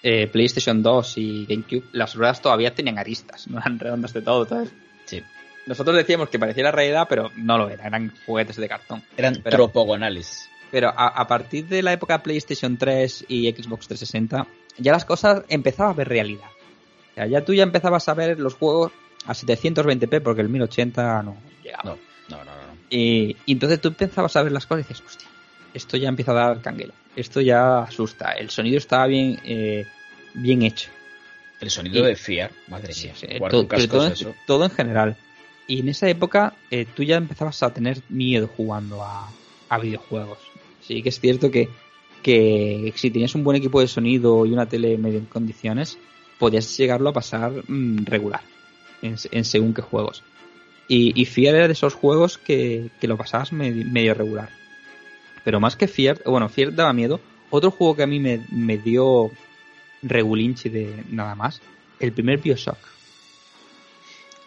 [0.04, 4.44] eh, PlayStation 2 y GameCube, las ruedas todavía tenían aristas, no eran redondas de todo.
[4.44, 4.74] Entonces,
[5.06, 5.22] Sí.
[5.66, 9.04] nosotros decíamos que parecía la realidad, pero no lo era, eran juguetes de cartón.
[9.16, 10.50] Eran Pero- tropogonales.
[10.72, 14.46] Pero a, a partir de la época PlayStation 3 y Xbox 360,
[14.78, 16.50] ya las cosas empezaban a ver realidad.
[17.12, 18.92] O sea, ya tú ya empezabas a ver los juegos
[19.28, 21.96] a 720p, porque el 1080 no llegaba.
[22.30, 22.52] No, no, no.
[22.90, 25.28] Y, y entonces tú empezabas a ver las cosas y dices, hostia,
[25.74, 26.94] esto ya empieza a dar canguelo.
[27.16, 28.34] Esto ya asusta.
[28.34, 29.86] El sonido estaba bien, eh,
[30.34, 30.90] bien hecho.
[31.62, 33.14] El sonido Y- de Fear, madre mía.
[33.16, 33.28] sí,
[33.88, 35.16] todo, todo en general.
[35.68, 39.32] Y en esa época eh, tú ya empezabas a tener miedo jugando a,
[39.70, 40.38] a videojuegos.
[40.82, 41.70] Sí que es cierto que,
[42.22, 45.98] que si tenías un buen equipo de sonido y una tele medio en condiciones,
[46.38, 48.42] podías llegarlo a pasar mm, regular
[49.02, 50.24] en, en según qué juegos.
[50.88, 54.50] Y, y Fear era de esos juegos que, que lo pasabas medio, medio regular.
[55.44, 57.20] Pero más que Fear, bueno, Fear daba miedo.
[57.50, 59.32] Otro juego que a mí me, me dio
[60.04, 61.62] regulinchi de nada más,
[62.00, 62.78] el primer Bioshock.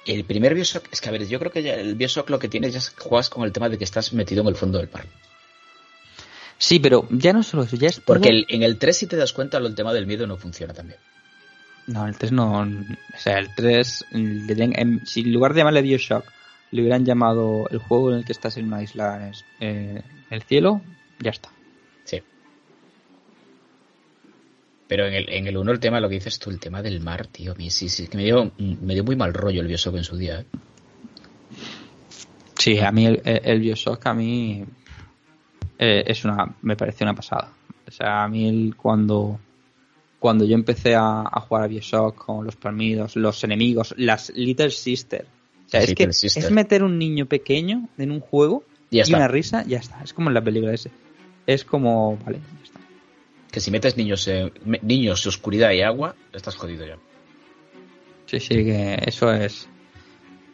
[0.06, 2.48] El primer Bioshock, es que a ver, yo creo que ya el Bioshock lo que
[2.48, 4.78] tiene ya es que juegas con el tema de que estás metido en el fondo
[4.78, 5.06] del mar.
[6.56, 9.06] Sí, pero ya no solo eso, ya es Porque todo- el- en el 3, si
[9.06, 10.98] te das cuenta, lo- el tema del miedo no funciona también.
[11.88, 12.60] No, el 3 no...
[12.60, 14.04] O sea, el 3...
[14.12, 16.24] le den- en- si en lugar de llamarle Bioshock,
[16.70, 20.02] le hubieran llamado el juego en el que estás en una isla en es- eh,
[20.30, 20.82] el cielo,
[21.18, 21.48] ya está.
[22.04, 22.22] Sí.
[24.86, 27.00] Pero en el, en el 1 el tema, lo que dices tú, el tema del
[27.00, 29.96] mar, tío, mí sí, sí, que me dio, me dio muy mal rollo el Bioshock
[29.96, 30.40] en su día.
[30.40, 30.46] ¿eh?
[32.58, 34.64] Sí, a mí el, el Bioshock a mí
[35.78, 37.50] eh, es una me pareció una pasada.
[37.86, 39.38] O sea, a mí el- cuando
[40.18, 44.70] cuando yo empecé a, a jugar a Bioshock con los palmidos, los enemigos, las Little
[44.70, 45.26] Sister.
[45.66, 46.44] O sea, es que Sister.
[46.44, 50.02] es meter un niño pequeño en un juego y una risa, ya está.
[50.02, 50.90] Es como en la película ese.
[51.46, 52.80] Es como, vale, ya está.
[53.50, 54.52] Que si metes niños, eh,
[54.82, 56.98] niños, oscuridad y agua, estás jodido ya.
[58.26, 59.68] Sí, sí, que eso es.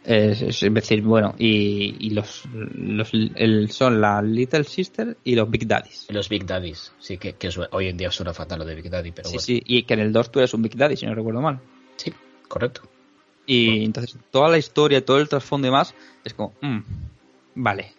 [0.05, 5.51] Es, es decir, bueno, y, y los, los el- son la Little Sister y los
[5.51, 6.07] Big Daddies.
[6.11, 9.13] Los Big Daddies, sí, que, que hoy en día suena fatal lo de Big Daddy,
[9.13, 9.43] pero sí, bueno.
[9.45, 11.59] sí, y que en el 2 tú eres un Big Daddy, si no recuerdo mal.
[11.97, 12.13] Sí,
[12.49, 12.83] correcto.
[13.47, 16.79] Y entonces toda la historia, todo el trasfondo y demás, es como, mm,
[17.55, 17.93] vale.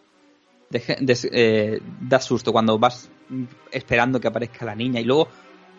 [0.70, 3.10] Deje- des- eh, da susto cuando vas
[3.72, 5.28] esperando que aparezca la niña y luego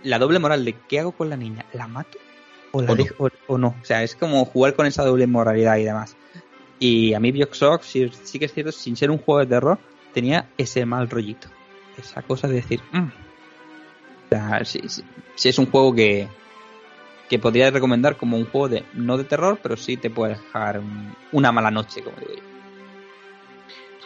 [0.02, 1.64] la doble moral de ¿qué hago con la niña?
[1.72, 2.18] ¿La mato?
[2.76, 3.04] ¿O, la O no.
[3.18, 3.68] o- o no?
[3.80, 6.16] O sea, es como jugar con esa doble moralidad y demás.
[6.78, 9.78] Y a mí Bioshock, sí, sí que es cierto, sin ser un juego de terror,
[10.12, 11.48] tenía ese mal rollito.
[11.96, 12.98] Esa cosa de decir, mm.
[13.06, 15.02] o sea, sí, sí-
[15.34, 16.28] sí es un juego que,
[17.30, 20.78] que podría recomendar como un juego de no de terror, pero sí te puede dejar
[20.80, 22.42] un- una mala noche, como digo yo.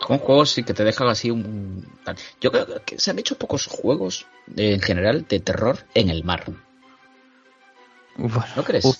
[0.06, 1.44] Son juegos sí que te dejan así un...
[1.44, 2.16] un-.
[2.40, 6.24] Yo creo que se han hecho pocos juegos eh, en general de terror en el
[6.24, 6.44] mar.
[8.20, 8.84] Bueno, ¿No crees?
[8.84, 8.98] uf,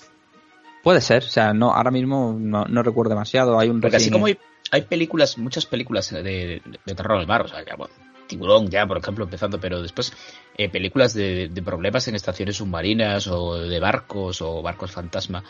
[0.83, 3.59] puede ser, o sea, no, ahora mismo no, no recuerdo demasiado.
[3.59, 4.37] Hay un Porque así como hay,
[4.71, 7.93] hay películas, muchas películas de, de terror al mar, o sea, ya, bueno,
[8.31, 10.13] Tiburón ya, por ejemplo, empezando, pero después
[10.57, 15.43] eh, películas de, de problemas en estaciones submarinas o de barcos o barcos fantasma.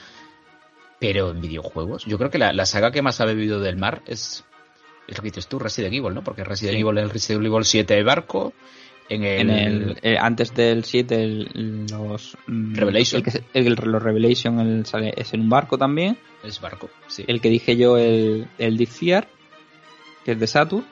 [0.99, 4.01] Pero en videojuegos, yo creo que la, la saga que más ha bebido del mar
[4.05, 4.43] es,
[5.07, 6.23] es lo que dices tú, Resident Evil, ¿no?
[6.23, 6.81] Porque Resident Sí.
[6.81, 8.53] Evil es el Resident Evil 7 de barco,
[9.15, 12.37] en el, En el, eh, antes del 7, el- los.
[12.47, 13.23] mm, Revelation.
[13.53, 16.17] El el- los Revelation el sale- es en un barco también.
[16.43, 17.23] es barco, sí.
[17.27, 19.27] El que dije yo, el, el Fear,
[20.25, 20.85] que es de Saturn.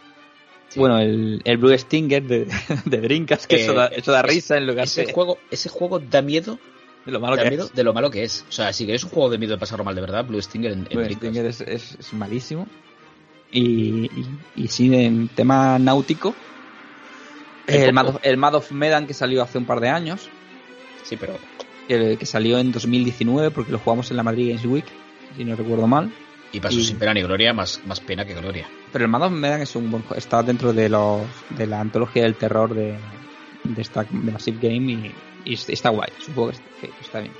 [0.69, 0.79] Sí.
[0.79, 2.45] Bueno, el, el Blue Stinger de,
[2.85, 5.39] de Drinkas, que Eh, eso, da, eso da es- risa en lugar ese de, juego,
[5.49, 6.59] ese juego da miedo,
[7.05, 7.73] de lo malo que miedo es.
[7.73, 8.45] de lo malo que es.
[8.47, 10.71] O sea, si queréis un juego de miedo de pasarlo mal de verdad, Blue Stinger
[10.73, 11.09] en, en Blue.
[11.13, 12.67] Stinger es, es- es malísimo.
[13.51, 14.25] Y, y,
[14.57, 16.35] y sí, en tema náutico,
[17.75, 17.93] el poco.
[17.93, 20.29] Mad, of, el Mad of Medan que salió hace un par de años,
[21.03, 21.37] Sí, pero
[21.87, 24.85] que, que salió en 2019 porque lo jugamos en la Madrid Games Week,
[25.35, 26.11] si no recuerdo mal.
[26.51, 28.67] y pasó Y- sin pena ni gloria, más, más pena que gloria.
[28.91, 32.23] Pero el Mad of Medan es un buen está dentro de los de la antología
[32.23, 32.95] del terror de,
[33.63, 35.15] de esta de Massive Game y,
[35.45, 36.51] y está guay, juego
[36.81, 37.33] que está, bien.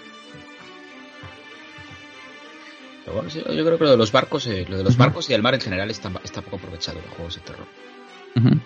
[3.06, 5.30] Pero bueno, sí, yo creo que lo de los barcos, eh, lo de los barcos
[5.30, 7.68] y el mar en general está, está poco aprovechado en los juegos de terror.
[8.36, 8.60] Ujú.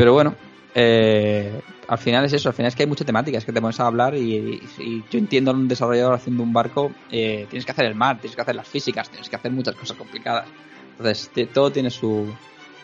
[0.00, 0.34] Pero bueno,
[0.74, 3.60] eh, al final es eso, al final es que hay mucha temática, es que te
[3.60, 7.66] pones a hablar y, y yo entiendo a un desarrollador haciendo un barco, eh, tienes
[7.66, 10.48] que hacer el mar, tienes que hacer las físicas, tienes que hacer muchas cosas complicadas.
[10.92, 12.32] Entonces, te- todo tiene su,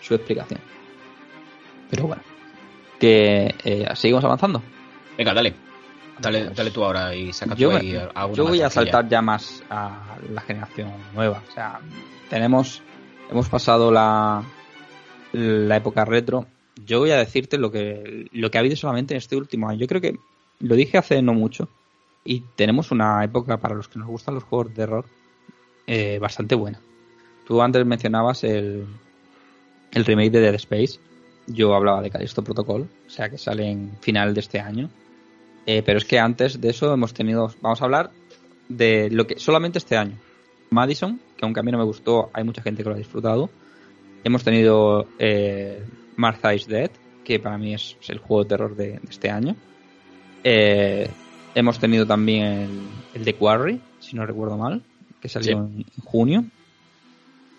[0.03, 0.61] su explicación.
[1.89, 2.21] Pero bueno,
[3.01, 4.63] que eh, seguimos avanzando.
[5.17, 5.55] Venga, dale.
[6.19, 9.23] Dale, dale tú ahora y saca tú Yo, ahí me- yo voy a saltar ya
[9.23, 11.43] más a la generación nueva.
[11.49, 11.81] O sea,
[12.29, 12.83] tenemos,
[13.31, 14.43] hemos pasado la,
[15.33, 16.45] la época retro.
[16.85, 19.81] Yo voy a decirte lo que, lo que ha habido solamente en este último año.
[19.81, 20.19] Yo creo que
[20.61, 21.69] lo dije hace no mucho.
[22.25, 25.05] Y tenemos una época para los que nos gustan los juegos de terror
[25.87, 26.81] eh, bastante buena.
[27.47, 28.85] Tú antes mencionabas el,
[29.93, 30.99] el remake de Dead Space.
[31.47, 34.91] Yo hablaba de Callisto Protocol, o sea que sale en final de este año.
[35.65, 37.53] Eh, pero es que antes de eso hemos tenido.
[37.61, 38.11] Vamos a hablar
[38.69, 40.17] de lo que solamente este año.
[40.71, 43.49] Madison, que aunque a mí no me gustó, hay mucha gente que lo ha disfrutado.
[44.25, 45.85] Hemos tenido eh,
[46.17, 46.91] Martha is Dead,
[47.25, 49.57] que para mí es, el juego de terror de, de este año.
[50.45, 51.09] Eh,
[51.55, 52.71] hemos tenido también el,
[53.15, 54.83] el de Quarry, si no recuerdo mal,
[55.21, 55.53] que salió Sí.
[55.53, 56.45] en, junio.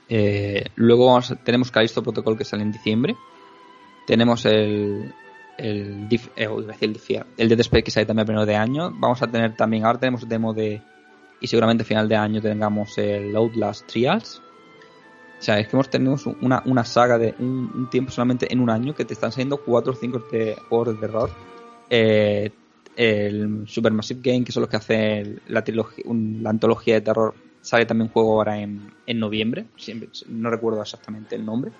[0.10, 3.16] Eh, luego vamos tenemos Callisto Protocol que sale en diciembre.
[4.05, 5.14] Tenemos el,
[5.58, 8.91] el, Dif- eh, el Dead Space que sale también a primero de año.
[8.93, 10.82] Vamos a tener también, ahora tenemos demo de,
[11.41, 14.41] y seguramente a final de año tengamos el Outlast Trials.
[15.39, 18.59] O sea, es que hemos tenido una, una saga de un, un tiempo solamente en
[18.59, 21.29] un año que te están saliendo 4 o 5 de juegos de terror.
[21.89, 22.51] Eh,
[22.95, 27.35] el Supermassive Game, que son los que hacen la, trilogía, un- la antología de terror,
[27.61, 29.67] sale también juego ahora en, en noviembre.
[29.77, 31.71] Siempre, no recuerdo exactamente el nombre.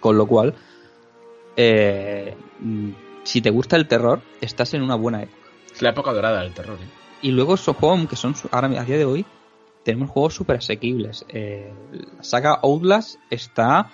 [0.00, 0.54] Con lo cual,
[1.56, 2.90] eh, mm,
[3.24, 5.38] si te gusta el terror, estás en una buena época.
[5.74, 6.78] Es la época dorada del terror.
[6.80, 6.86] ¿eh?
[7.22, 9.26] Y luego esos juegos que son ahora a día de hoy
[9.84, 11.24] tenemos juegos súper asequibles.
[11.28, 11.72] Eh,
[12.16, 13.90] la saga Outlast está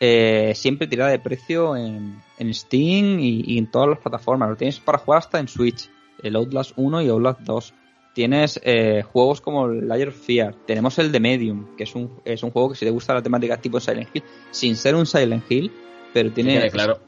[0.00, 4.48] eh, siempre tirada de precio en, en Steam y, y en todas las plataformas.
[4.48, 5.90] Lo tienes para jugar hasta en Switch.
[6.22, 7.74] El Outlast 1 y Outlast 2.
[8.14, 10.54] Tienes eh, juegos como Layer of Fear.
[10.66, 13.22] Tenemos el de Medium, que es un, es un juego que si te gusta la
[13.22, 15.70] temática tipo Silent Hill, sin ser un Silent Hill,
[16.14, 16.54] pero tiene...
[16.54, 16.98] quede claro.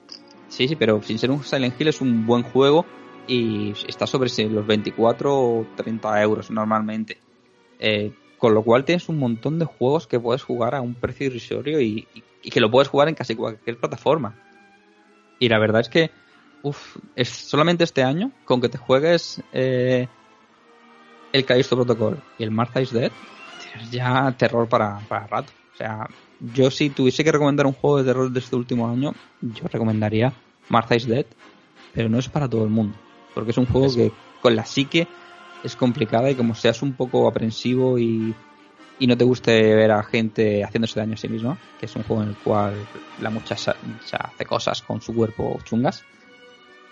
[0.49, 2.85] Sí, sí, pero sin ser un Silent Hill es un buen juego
[3.27, 7.19] y está sobre sí, los 24 o 30 euros normalmente.
[7.79, 11.27] Eh, con lo cual tienes un montón de juegos que puedes jugar a un precio
[11.27, 14.37] irrisorio y, y- y que lo puedes jugar en casi cualquier plataforma.
[15.41, 16.11] Y la verdad es que,
[16.63, 20.07] uff, es solamente este año, con que te juegues eh,
[21.33, 23.11] el Callisto Protocol y el Martha is Dead,
[23.73, 25.53] tienes ya terror para, para rato.
[25.75, 26.09] O sea,
[26.55, 30.33] yo si tuviese que recomendar un juego de terror de este último año, yo recomendaría
[30.69, 31.27] Martha is Dead,
[31.93, 32.97] pero no es para todo el mundo,
[33.35, 34.13] porque es un juego que
[34.43, 35.07] con la psique
[35.63, 38.35] es complicada y como seas un poco aprensivo y,
[38.99, 42.03] y no te guste ver a gente haciéndose daño a sí misma, que es un
[42.03, 42.75] juego en el cual
[43.21, 43.77] la muchacha
[44.13, 46.05] hace cosas con su cuerpo chungas,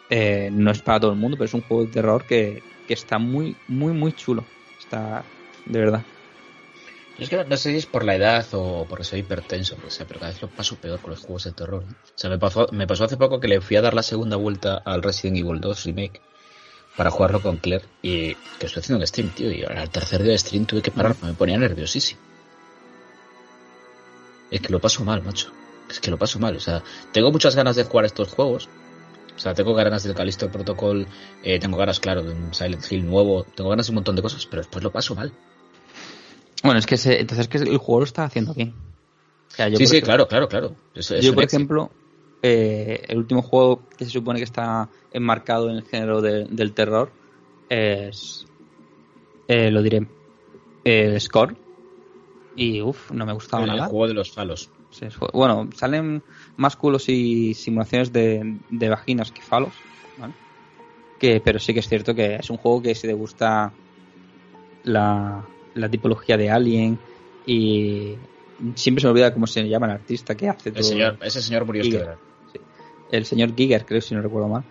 [0.08, 2.94] eh, no es para todo el mundo, pero es un juego de terror que, que
[2.94, 4.44] está muy, muy, muy chulo.
[4.78, 5.24] Está,
[5.64, 6.02] de verdad.
[7.18, 9.90] Es que no, no sé si es por la edad o porque soy hipertenso, o
[9.90, 11.82] sea, pero cada vez lo paso peor con los juegos de terror.
[11.84, 11.92] ¿no?
[11.92, 14.36] O sea, me pasó, me pasó hace poco que le fui a dar la segunda
[14.36, 16.20] vuelta al Resident Evil 2 Remake
[16.96, 20.32] para jugarlo con Claire y que estoy haciendo un stream, tío, y al tercer día
[20.32, 22.20] de stream tuve que parar, me ponía nerviosísimo.
[24.50, 25.50] Es que lo paso mal, macho.
[25.90, 26.82] Es que lo paso mal, o sea,
[27.12, 28.68] tengo muchas ganas de jugar estos juegos.
[29.36, 31.06] O sea, tengo ganas del Callisto Protocol,
[31.42, 34.22] eh, tengo ganas, claro, de un Silent Hill nuevo, tengo ganas de un montón de
[34.22, 35.30] cosas, pero después lo paso mal.
[36.62, 38.74] Bueno, es que se- entonces es que el juego lo está haciendo bien.
[39.52, 40.76] O sea, yo sí, sí, ejemplo- claro, claro, claro.
[40.94, 41.56] Es Yo, por éxito.
[41.58, 41.90] ejemplo,
[42.42, 46.72] eh, el último juego que se supone que está enmarcado en el género de- del
[46.74, 47.12] terror
[47.68, 48.46] es.
[49.48, 50.06] eh, lo diré.
[50.84, 51.56] el Score.
[52.54, 53.86] Y uff, no me gustaba el, nada.
[53.88, 54.70] juego de los falos.
[54.90, 56.22] Sí, bueno, salen
[56.56, 59.82] más culos y simulaciones de, de vaginas que falos.
[60.16, 60.32] ¿vale?
[61.20, 63.74] Que, pero sí que es cierto que es un juego que si te gusta
[64.84, 66.98] la, la tipología de Alien
[67.44, 68.16] y
[68.74, 70.78] siempre se me olvida cómo se llama el artista que hace todo.
[70.80, 72.16] El señor, ese señor murió este Giger.
[73.12, 74.64] el señor Giger, creo si no recuerdo mal,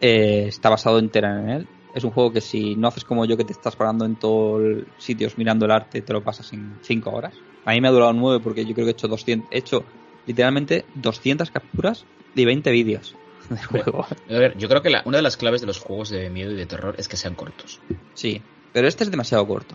[0.00, 1.68] eh, está basado entera en él.
[1.94, 4.62] Es un juego que si no haces como yo que te estás parando en todos
[4.98, 7.34] sitios mirando el arte, te lo pasas en 5 horas.
[7.64, 9.84] A mí me ha durado 9 porque yo creo que he hecho 200, he hecho
[10.26, 12.04] literalmente 200 capturas
[12.34, 13.14] de 20 vídeos
[13.48, 14.04] del juego.
[14.04, 16.52] A ver, yo creo que la- una de las claves de los juegos de miedo
[16.52, 17.80] y de terror es que sean cortos.
[18.12, 18.42] Sí,
[18.74, 19.74] pero este es demasiado corto.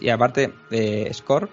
[0.00, 1.48] Y aparte, eh, Score,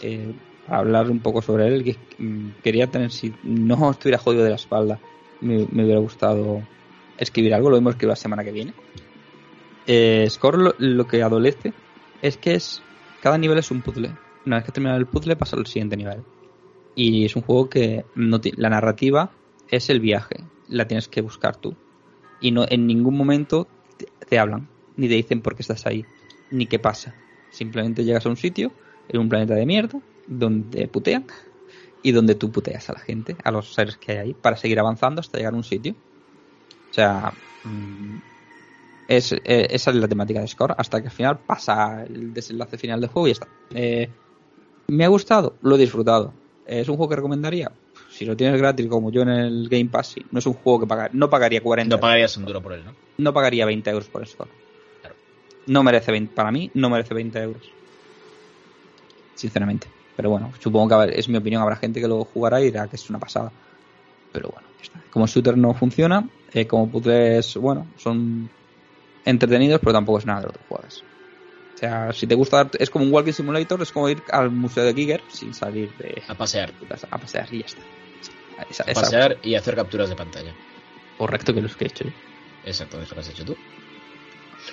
[0.00, 0.32] eh,
[0.68, 4.56] hablar un poco sobre él, que, mm, quería tener, si no estuviera jodido de la
[4.56, 5.00] espalda,
[5.40, 6.62] me, hubiera gustado
[7.18, 8.74] escribir algo, lo mismo escribo la semana que viene.
[9.86, 11.72] Eh, Score lo, que adolece
[12.22, 12.82] es que es
[13.22, 14.12] cada nivel es un puzzle.
[14.46, 16.22] Una vez que termina el puzzle pasa al siguiente nivel.
[16.94, 19.30] Y es un juego que no la narrativa
[19.68, 20.36] es el viaje,
[20.68, 21.76] la tienes que buscar tú.
[22.40, 26.04] Y no en ningún momento te, te hablan, ni te dicen por qué estás ahí,
[26.50, 27.14] ni qué pasa.
[27.50, 28.72] Simplemente llegas a un sitio,
[29.08, 31.26] en un planeta de mierda, donde putean
[32.02, 34.78] y donde tú puteas a la gente, a los seres que hay ahí, para seguir
[34.78, 35.94] avanzando hasta llegar a un sitio.
[36.90, 37.32] O sea,
[37.64, 38.16] mm,
[39.08, 42.78] es, eh, esa es la temática de Score, hasta que al final pasa el desenlace
[42.78, 43.48] final del juego y ya está.
[43.74, 44.08] Eh,
[44.88, 45.56] ¿Me ha gustado?
[45.62, 46.32] Lo he disfrutado.
[46.66, 47.70] ¿Es un juego que recomendaría?
[48.10, 50.24] Si lo tienes gratis como yo en el Game Pass, sí.
[50.30, 52.84] No es un juego que pagar, no pagaría 40 No pagarías un duro por él,
[52.84, 52.92] ¿no?
[53.18, 54.50] no pagaría 20 euros por Score.
[55.00, 55.16] Claro.
[55.66, 57.62] No merece 20, para mí no merece 20 euros.
[59.34, 59.99] Sinceramente.
[60.20, 62.96] Pero bueno, supongo que es mi opinión, habrá gente que lo jugará y dirá que
[62.96, 63.52] es una pasada.
[64.32, 65.06] Pero bueno, ya está.
[65.10, 68.50] Como shooter no funciona, eh, como puzzles, bueno, son
[69.24, 71.04] entretenidos, pero tampoco es nada de lo que juegas.
[71.76, 74.84] O sea, si te gusta, es como un walking simulator, es como ir al museo
[74.84, 76.74] de Giger sin salir de A pasear.
[77.10, 77.82] a pasear y ya está.
[78.68, 80.56] Esa- A esa- pasear y hacer capturas de pantalla.
[81.16, 82.10] correcto que los que he hecho yo.
[82.62, 83.56] Exacto, es lo que has hecho tú.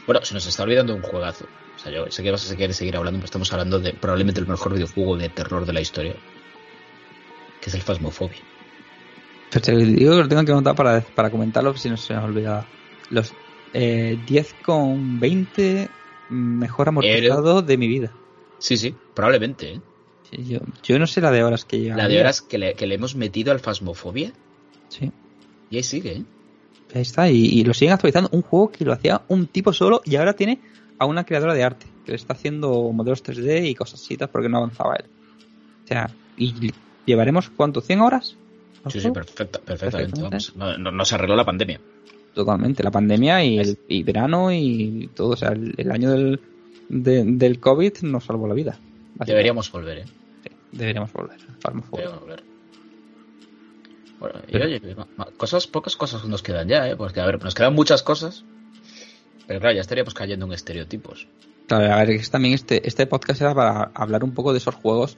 [0.05, 1.45] Bueno, se nos está olvidando un juegazo.
[1.75, 4.39] O sea, yo sé que vas a querer seguir hablando, pero estamos hablando de probablemente
[4.39, 6.15] el mejor videojuego de terror de la historia.
[7.61, 8.39] Que es el Phasmophobia.
[9.51, 12.19] Pero te digo que lo tengo que anotar para, para comentarlo, si no se me
[12.19, 12.65] ha olvidado.
[13.09, 13.33] Los
[13.73, 15.89] eh, 10 con 20
[16.29, 18.11] mejor amortizado de mi vida.
[18.59, 19.73] Sí, sí, probablemente.
[19.73, 19.81] ¿eh?
[20.29, 21.97] Sí, yo, yo no sé la de horas que lleva.
[21.97, 24.33] La de horas que le, que le hemos metido al Phasmophobia.
[24.89, 25.11] Sí,
[25.69, 26.23] Y ahí sigue, ¿eh?
[26.97, 27.29] Ahí está.
[27.29, 28.29] Y, y lo siguen actualizando.
[28.33, 30.59] Un juego que lo hacía un tipo solo y ahora tiene
[30.99, 34.49] a una creadora de arte que le está haciendo modelos 3D y cosas así porque
[34.49, 35.05] no avanzaba él.
[35.83, 36.71] O sea, ¿y
[37.05, 37.81] llevaremos cuánto?
[37.81, 38.35] ¿100 horas?
[38.89, 40.11] Sí, sí, perfecta, perfectamente.
[40.21, 40.21] Perfectamente.
[40.21, 40.55] Vamos.
[40.55, 41.79] No, no- nos arregló la pandemia.
[42.33, 46.39] Totalmente, la pandemia y, el, y verano y todo, o sea, el, el año del,
[46.87, 48.77] de- del COVID nos salvó la vida.
[49.25, 50.05] Deberíamos volver, ¿eh?
[50.43, 51.37] Sí, deberíamos volver.
[51.63, 51.89] Deberíamos
[52.21, 52.43] volver.
[54.33, 54.81] Bueno, y oye,
[55.37, 56.95] cosas, pocas cosas nos quedan ya, ¿eh?
[56.95, 58.45] Porque, a ver, nos quedan muchas cosas.
[59.47, 61.27] Pero claro, ya estaríamos cayendo en estereotipos.
[61.67, 64.75] Claro, a ver, es también este, este podcast era para hablar un poco de esos
[64.75, 65.17] juegos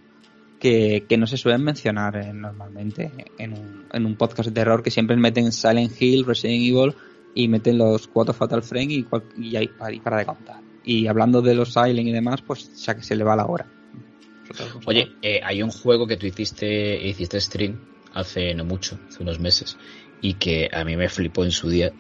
[0.60, 4.84] que, que no se suelen mencionar eh, normalmente en un, en un podcast de terror
[4.84, 6.96] que siempre meten Silent Hill, Resident Evil
[7.34, 10.62] y meten los cuatro Fatal Frame y, cual- y, ahí para, y para de contar.
[10.84, 13.66] Y hablando de los Silent y demás, pues ya que se le va la hora.
[14.86, 17.80] Oye, eh, hay un juego que tú hiciste, hiciste stream
[18.14, 19.78] hace no mucho, hace unos meses,
[20.22, 21.92] y que a mí me flipó en su día.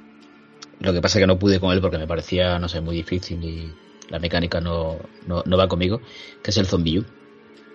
[0.80, 2.95] Lo que pasa es que no pude con él porque me parecía, no sé, muy
[2.95, 3.72] difícil y
[4.10, 4.97] la mecánica no,
[5.28, 6.01] no, no va conmigo,
[6.43, 7.05] que es el Zombie U.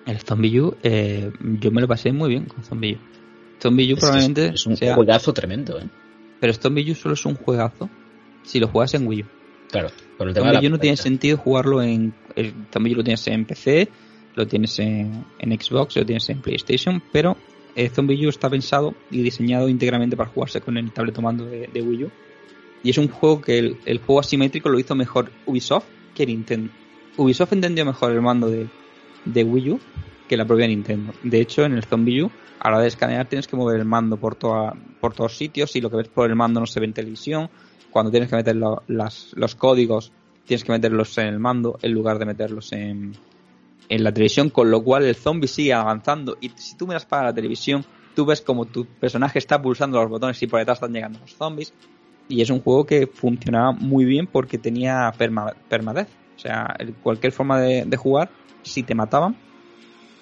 [0.07, 1.31] El Zombie U, eh,
[1.61, 2.99] yo me lo pasé muy bien con Zombie U.
[3.61, 4.95] Zombie U Es, probablemente es, un sea...
[4.95, 5.89] juegazo tremendo, ¿eh?
[6.41, 7.89] Pero Zombie U solo es un juegazo
[8.43, 9.27] si lo juegas en Wii U.
[9.71, 12.15] Claro, por el tema de la no tiene sentido jugarlo en...
[12.37, 13.89] El Zombie U lo tienes en PC,
[14.35, 17.37] lo tienes en, en Xbox, lo tienes en PlayStation, pero
[17.93, 22.05] Zombie U está pensado y diseñado íntegramente para jugarse con el tablet mando de, Wii
[22.05, 22.11] U.
[22.83, 26.71] Y es un juego que el, juego asimétrico lo hizo mejor Ubisoft que Nintendo.
[27.17, 29.81] Ubisoft entendió mejor el mando de, Wii U
[30.29, 31.13] que la propia Nintendo.
[31.23, 33.85] De hecho, en el Zombie U, a la hora de escanear tienes que mover el
[33.85, 36.93] mando por, todos sitios y lo que ves por el mando no se ve en
[36.93, 37.51] televisión.
[37.91, 40.13] Cuando tienes que meter los códigos,
[40.47, 43.15] tienes que meterlos en el mando en lugar de meterlos en,
[43.89, 46.37] en la televisión, con lo cual el zombie sigue avanzando.
[46.41, 50.11] Y si tú miras para la televisión, tú ves como tu personaje está pulsando los
[50.11, 51.73] botones y por detrás están llegando los zombies.
[52.29, 56.09] Y es un juego que funcionaba muy bien porque tenía perma, permadez.
[56.37, 58.31] O sea, cualquier forma de, de jugar,
[58.63, 59.37] si te mataban,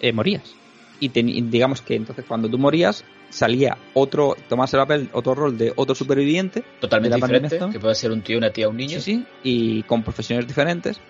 [0.00, 0.54] eh, morías.
[1.00, 5.56] Y, y digamos que entonces cuando tú morías, salía otro, tomase el papel, otro rol
[5.56, 9.00] de otro superviviente Totalmente diferente, que puede ser un tío, una tía, un niño.
[9.00, 11.00] Sí, sí, y con profesiones diferentes.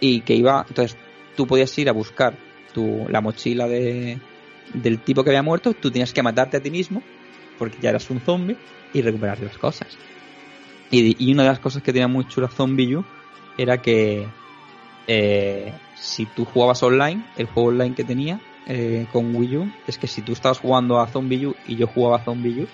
[0.00, 0.96] Y que iba, entonces,
[1.36, 2.34] tú podías ir a buscar
[2.72, 4.18] tu, la mochila de,
[4.72, 7.02] del tipo que había muerto, tú tenías que matarte a ti mismo,
[7.58, 8.56] porque ya eras un zombie,
[8.92, 9.88] y recuperar las cosas.
[10.90, 13.04] Y, y una de las cosas que tenía muy chula Zombie U
[13.58, 14.26] era que
[15.06, 19.98] eh, si tú jugabas online, el juego online que tenía eh, con Wii U, es
[19.98, 22.68] que si tú estabas jugando a Zombie U y yo jugaba a Zombie U,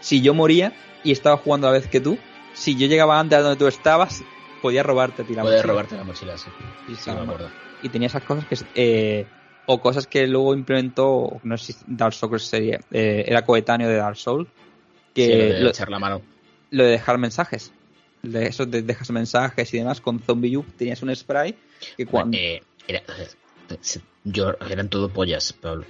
[0.00, 0.72] si yo moría
[1.04, 2.18] y estaba jugando a la vez que tú,
[2.54, 4.22] si yo llegaba antes a donde tú estabas,
[4.60, 5.72] podía robarte a ti la Puedes mochila.
[5.72, 6.50] robarte la mochila, sí.
[6.86, 7.34] Sí, Sí, sí, me vamos.
[7.34, 7.61] acuerdo.
[7.82, 9.26] Y tenía esas cosas que eh,
[9.66, 13.96] o cosas que luego implementó no sé si Dark Souls sería eh, era coetáneo de
[13.96, 14.48] Dark Souls
[15.14, 16.22] que Sí, lo de lo, echar la mano.
[16.70, 17.72] lo de dejar mensajes
[18.22, 21.56] de eso de dejas mensajes y demás con Zombie U tenías un spray
[21.96, 23.02] que cuando Eh, era-
[24.24, 25.84] yo, eran todo pollas, Pablo.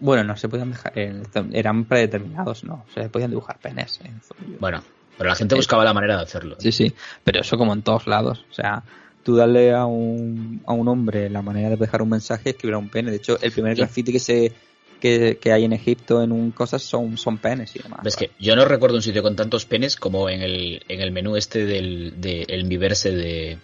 [0.00, 4.56] bueno no se podían dejar eh, eran predeterminados no se podían dibujar penes en Zombie
[4.56, 4.58] U.
[4.60, 4.82] Bueno,
[5.18, 6.56] pero la gente buscaba la manera de hacerlo.
[6.58, 6.92] Sí, sí,
[7.22, 8.44] pero eso como en todos lados.
[8.50, 8.82] O sea,
[9.22, 12.76] tú darle a un, a un hombre la manera de dejar un mensaje es escribir
[12.76, 13.10] un pene.
[13.10, 14.52] De hecho, el primer graffiti que se
[15.00, 18.00] que, que hay en Egipto en un cosas son, son penes y demás.
[18.04, 21.10] Ves que yo no recuerdo un sitio con tantos penes como en el, en el
[21.10, 23.58] menú este del de, el Miiverse de,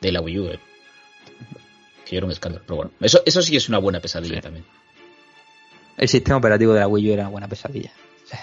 [0.00, 0.46] de la Wii U.
[0.48, 0.60] eh.
[2.04, 2.90] Que era un escándalo, pero bueno.
[3.00, 4.40] Eso, eso sí es una buena pesadilla Sí.
[4.42, 4.64] también.
[5.96, 7.90] El sistema operativo de la Wii U era una buena pesadilla.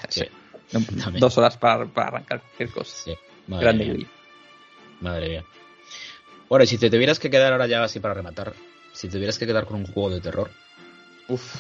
[0.10, 0.24] Sí,
[1.20, 2.96] dos horas para, para arrancar cualquier cosa.
[3.06, 3.14] sí.
[3.48, 4.08] Grande mía, Wii.
[5.02, 5.46] madre mía.
[6.54, 8.54] Bueno, y si te tuvieras que quedar ahora ya así para rematar,
[8.92, 10.52] si te tuvieras que quedar con un juego de terror,
[11.28, 11.56] Uf.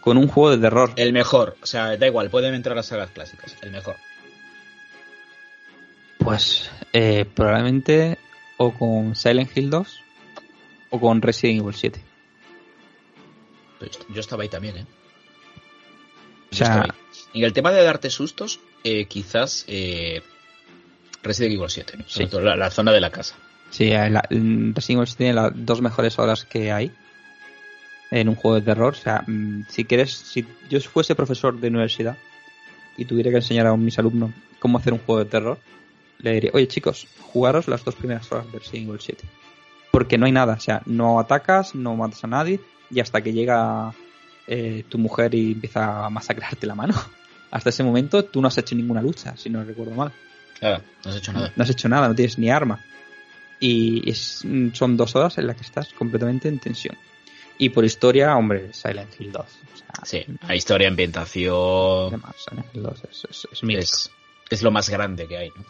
[0.00, 0.94] Con un juego de terror.
[0.96, 3.96] el mejor, o sea, da igual, pueden entrar las sagas clásicas, el mejor.
[6.16, 8.16] Pues eh, probablemente
[8.56, 10.00] o con Silent Hill 2
[10.88, 12.00] o con Resident Evil 7.
[13.78, 14.86] Pues Yo estaba ahí también, ¿eh?
[14.86, 16.90] O Yo sea, estaba ahí.
[17.34, 20.22] En el tema de darte sustos, eh, quizás eh,
[21.22, 22.04] Resident Evil 7, ¿no?
[22.08, 22.30] sobre Sí.
[22.30, 23.36] todo la, la zona de la casa.
[23.72, 26.92] Sí, la, Resident Evil tiene las dos mejores horas que hay
[28.10, 28.92] en un juego de terror.
[28.92, 32.16] O sea, mm, si quieres, si yo fuese profesor de universidad
[32.98, 35.58] y tuviera que enseñar a mis alumnos cómo hacer un juego de terror,
[36.18, 39.24] le diría, oye chicos, jugaros las dos primeras horas de Resident Evil 7.
[39.90, 42.60] Porque no hay nada, o sea, no atacas, no matas a nadie
[42.90, 43.94] y hasta que llega
[44.46, 46.94] eh, tu mujer y empieza a masacrarte la mano.
[47.50, 50.10] Hasta ese momento tú no has hecho ninguna lucha, si no recuerdo mal.
[50.58, 51.52] Claro, no has hecho nada.
[51.54, 52.82] No has hecho nada, no tienes ni arma.
[53.64, 56.96] Y es- mm, son dos horas en las que estás completamente en tensión.
[57.58, 59.42] Y por historia, hombre, Silent Hill 2.
[59.42, 64.10] O sea, Sí, la historia, ambientación, además, Silent Hill 2 es, es, es es,
[64.50, 65.64] es lo más grande que hay, ¿no?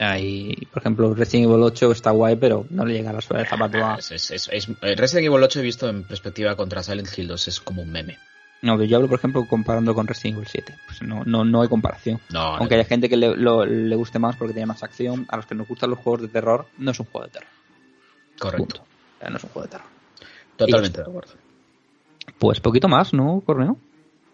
[0.00, 3.40] Ahí, por ejemplo, Resident Evil 8 está guay, pero no le llega a la suela
[3.40, 3.96] del zapato a...
[3.96, 7.48] Es, es, es- es- eh, Resident Evil 8 visto en perspectiva contra Silent Hill 2
[7.48, 8.16] es como un meme.
[8.60, 10.74] No, yo hablo, por ejemplo, comparando con Resident Evil 7.
[10.86, 12.20] Pues no, no, no hay comparación.
[12.32, 15.36] No, Aunque haya gente que le, lo- le guste más porque tiene más acción, a
[15.36, 17.48] los que nos gustan los juegos de terror, no es un juego de terror.
[18.38, 18.64] correcto.
[18.64, 18.80] Punto.
[18.82, 19.86] O sea, no es un juego de terror.
[20.56, 21.32] Totalmente de acuerdo.
[22.38, 23.76] Pues poquito más, ¿no, Corneo?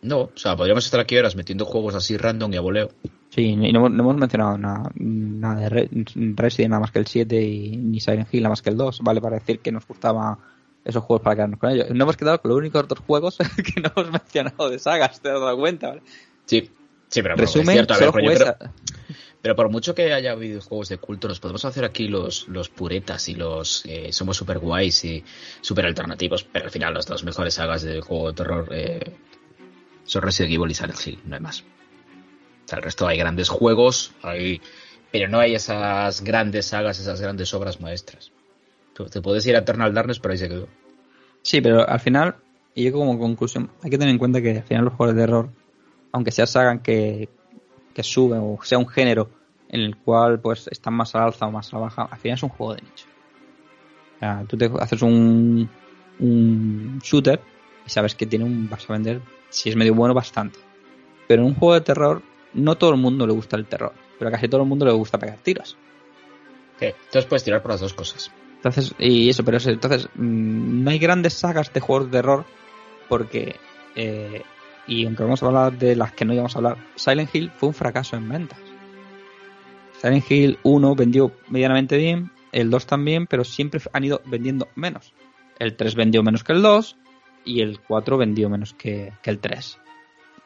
[0.03, 2.91] No, o sea, podríamos estar aquí horas metiendo juegos así random y a voleo.
[3.31, 5.89] Sí, y no, hemos- no hemos mencionado nada, nada de Re-
[6.37, 9.01] Resident, nada más que el 7 y ni Silent Hill, nada más que el 2,
[9.03, 9.21] ¿vale?
[9.21, 10.37] Para decir que nos gustaban
[10.85, 11.87] esos juegos para quedarnos con ellos.
[11.91, 13.39] No hemos quedado con los únicos dos juegos
[13.75, 16.03] que no hemos mencionado de sagas, te has dado cuenta, ¿vale?
[16.47, 16.71] Sí,
[17.09, 18.73] sí, pero Resumen, es cierto, a ver, pero, yo jugué creo- esa-
[19.41, 23.29] pero por mucho que haya videojuegos de culto, nos podemos hacer aquí los, los puretas
[23.29, 25.23] y los eh, somos super guays y
[25.61, 29.13] super alternativos, pero al final las dos mejores sagas de juego de terror eh,
[30.05, 31.61] son Resident Evil y Silent Hill, no hay más.
[31.61, 34.63] O sea, el resto hay grandes juegos, hay,
[35.13, 38.33] pero no hay esas grandes sagas, esas grandes obras maestras.
[38.95, 40.69] Te puedes ir a Eternal Darkness, pero ahí se quedó.
[41.43, 42.37] Sí, pero al final,
[42.75, 45.23] y yo como conclusión, hay que tener en cuenta que al final los juegos de
[45.23, 45.51] terror,
[46.13, 47.29] aunque sea sagan que,
[47.93, 49.31] que suben o sea un género
[49.69, 52.37] en el cual pues están más al alza o más a la baja, al final
[52.37, 53.07] es un juego de nicho.
[54.17, 55.69] O sea, tú te haces un,
[56.21, 57.41] un shooter
[57.85, 59.21] y sabes que tiene un, vas a vender,
[59.51, 60.59] si es medio bueno, bastante.
[61.27, 62.23] Pero en un juego de terror,
[62.53, 64.93] no todo el mundo le gusta el terror, pero a casi todo el mundo le
[64.93, 65.77] gusta pegar tiros.
[66.81, 68.31] Entonces puedes tirar por las dos cosas.
[68.65, 72.47] Entonces, y eso, pero entonces, mm, no hay grandes sagas de juegos de terror
[73.11, 73.57] porque,
[73.95, 74.43] eh,
[74.87, 77.69] y aunque vamos a hablar de las que no íbamos a hablar, Silent Hill fue
[77.69, 78.59] un fracaso en ventas.
[80.01, 85.13] Silent Hill 1 vendió medianamente bien, el 2 también, pero siempre han ido vendiendo menos.
[85.59, 86.97] El 3 vendió menos que el 2
[87.45, 89.79] y el 4 vendió menos que, el 3.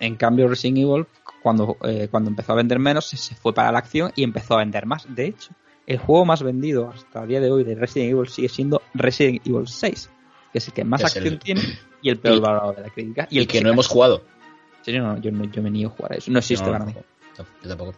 [0.01, 1.07] En cambio, Resident Evil,
[1.41, 4.59] cuando, eh, cuando empezó a vender menos, se fue para la acción y empezó a
[4.59, 5.07] vender más.
[5.09, 5.55] De hecho,
[5.89, 9.45] el juego más vendido hasta el día de hoy de Resident Evil sigue siendo Resident
[9.47, 10.11] Evil 6,
[10.53, 11.63] que es el que más Es acción el- tiene
[12.03, 13.27] y el peor y- valorado de la crítica.
[13.31, 14.23] Y, el que no hemos jugado.
[14.83, 16.31] Sí, no, yo, me niego a jugar a eso.
[16.31, 16.85] No existe No,
[17.63, 17.95] yo tampoco.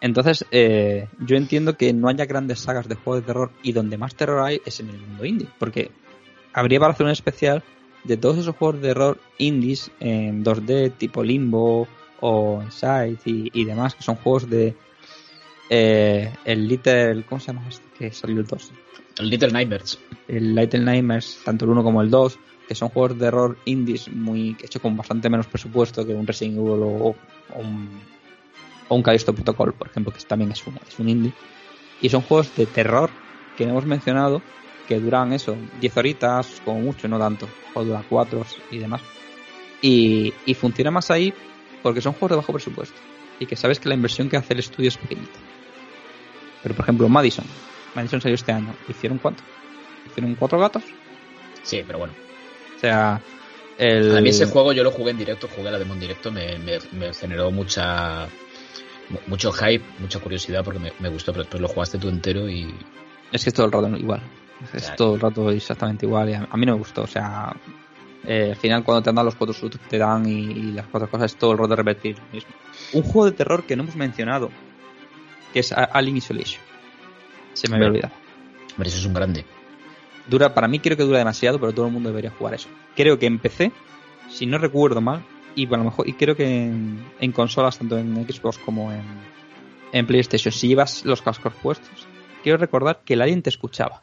[0.00, 3.98] Entonces, eh, yo entiendo que no haya grandes sagas de juegos de terror y donde
[3.98, 5.90] más terror hay es en el mundo indie, porque
[6.54, 7.62] habría para hacer un especial
[8.04, 11.86] de todos esos juegos de error indies en 2D tipo Limbo
[12.20, 14.74] o Inside y, y demás, que son juegos de
[15.72, 18.72] eh, el Little, ¿cómo se llama este que salió el 2?
[19.18, 20.00] El Little Nightmares.
[20.26, 24.10] El Little Nightmares, tanto el 1 como el 2, que son juegos de error indies
[24.12, 27.16] muy hechos con bastante menos presupuesto que un Resident Evil o, o
[27.54, 28.00] un,
[28.88, 31.32] o un Callisto Protocol, por ejemplo, que también es un, es un indie.
[32.02, 33.08] Y son juegos de terror
[33.56, 34.42] que hemos mencionado,
[34.88, 39.02] que duran eso, 10 horitas, como mucho, no tanto, o dura 4 y demás.
[39.82, 41.32] Y, y funciona más ahí
[41.80, 43.00] porque son juegos de bajo presupuesto
[43.38, 45.38] y que sabes que la inversión que hace el estudio es pequeñita.
[46.62, 47.44] Pero por ejemplo, Madison.
[47.94, 48.74] Madison salió este año.
[48.88, 49.42] ¿Hicieron cuánto?
[50.06, 50.82] ¿Hicieron cuatro gatos?
[51.62, 52.14] Sí, pero bueno.
[52.76, 53.20] O sea,
[53.78, 54.16] el...
[54.16, 56.58] A mí ese juego yo lo jugué en directo, jugué la demo en directo, me,
[56.58, 58.26] me, me generó mucha
[59.10, 62.48] mu- mucho hype, mucha curiosidad porque me, me gustó, pero después lo jugaste tú entero
[62.48, 62.74] y
[63.32, 64.20] Es que es todo el rato igual.
[64.74, 64.96] Es Claro.
[64.96, 66.28] todo el rato exactamente igual.
[66.30, 67.02] Y a, a mí no me gustó.
[67.02, 67.54] O sea,
[68.26, 71.08] eh, al final cuando te dado los cuatro que te dan y, y las cuatro
[71.10, 72.50] cosas es todo el rato repetir lo mismo.
[72.92, 74.50] Un juego de terror que no hemos mencionado,
[75.52, 76.62] que es Alien Isolation.
[77.54, 78.14] Se me había olvidado.
[78.72, 79.44] hombre, eso es un grande.
[80.28, 82.68] Dura, para mí creo que dura demasiado, pero todo el mundo debería jugar eso.
[82.94, 83.72] Creo que empecé,
[84.28, 85.24] si no recuerdo mal,
[85.56, 89.02] y a lo mejor, y creo que en, en consolas, tanto en Xbox como en,
[89.92, 92.06] en PlayStation, si llevas los cascos puestos,
[92.44, 94.02] quiero recordar que el alien te escuchaba.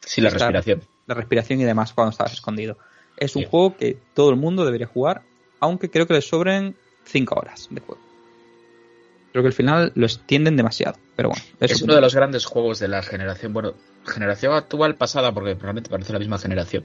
[0.00, 0.82] Sí, la respiración.
[1.06, 2.76] La respiración y demás cuando estabas escondido.
[3.16, 3.48] Es un Sí.
[3.50, 5.22] juego que todo el mundo debería jugar,
[5.60, 8.00] aunque creo que le sobren 5 horas de juego.
[9.32, 11.42] Creo que al final lo extienden demasiado, pero bueno.
[11.60, 13.74] Es eso uno de los grandes juegos de la generación, bueno,
[14.06, 16.84] generación actual pasada, porque realmente parece la misma generación,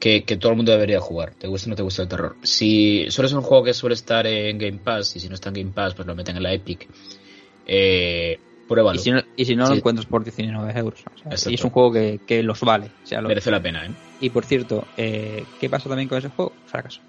[0.00, 2.36] que, que todo el mundo debería jugar, te gusta o no te gusta el terror.
[2.42, 5.50] Si suele ser un juego que suele estar en Game Pass, y si no está
[5.50, 6.88] en Game Pass, pues lo meten en la Epic,
[7.66, 8.98] eh, pruébalo.
[8.98, 11.04] Y si no, y si no lo encuentras por 19 euros.
[11.24, 12.90] o sea, y es un juego que, que los vale.
[13.04, 13.90] O sea, lo- Merece la pena, ¿eh?
[14.20, 16.52] Y por cierto, eh, ¿qué pasa también con ese juego?
[16.66, 17.00] Fracaso.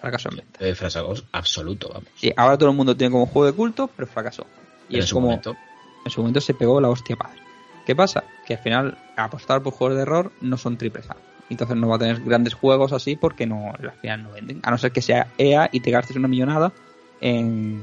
[0.00, 0.58] Fracaso en venta.
[0.74, 2.08] Fracaso absoluto, vamos.
[2.16, 4.42] Sí, ahora todo el mundo tiene como juego de culto, pero fracasó.
[4.88, 5.56] Y Pero es en su como, momento,
[6.04, 7.40] en su momento se pegó la hostia padre.
[7.84, 8.24] ¿Qué pasa?
[8.46, 11.16] Que al final apostar por juegos de error no son triples A.
[11.48, 14.60] Entonces no va a tener grandes juegos así porque no, al final no venden.
[14.64, 16.72] A no ser que sea EA y te gastes una millonada
[17.20, 17.82] en,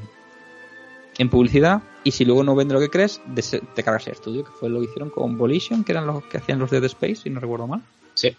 [1.16, 3.22] en publicidad y si luego no vende lo que crees,
[3.74, 6.36] te cargas el estudio, que fue lo que hicieron con Volition, que eran los que
[6.36, 7.80] hacían los Dead Space, si no recuerdo mal.
[8.14, 8.36] sí.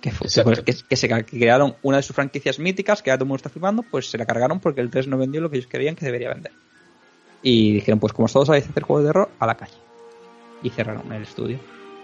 [0.00, 0.28] Que, fue,
[0.64, 3.36] que, que se que crearon una de sus franquicias míticas que ahora todo el mundo
[3.36, 5.96] está flipando, pues se la cargaron porque el 3 no vendió lo que ellos querían
[5.96, 6.52] que debería vender.
[7.42, 9.74] Y dijeron, pues como todos sabéis hacer juegos de error, a la calle.
[10.62, 11.58] Y cerraron el estudio.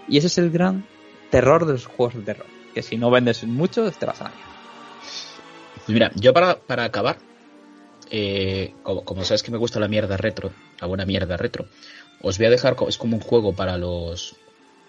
[0.07, 0.85] Y ese es el gran
[1.29, 2.47] terror de los juegos de terror.
[2.73, 4.51] Que si no vendes mucho, te vas a la mierda.
[5.75, 7.17] Pues mira, yo para, para acabar,
[8.09, 11.67] eh, como, como sabes que me gusta la mierda retro, la buena mierda retro,
[12.21, 14.35] os voy a dejar, es como un juego para los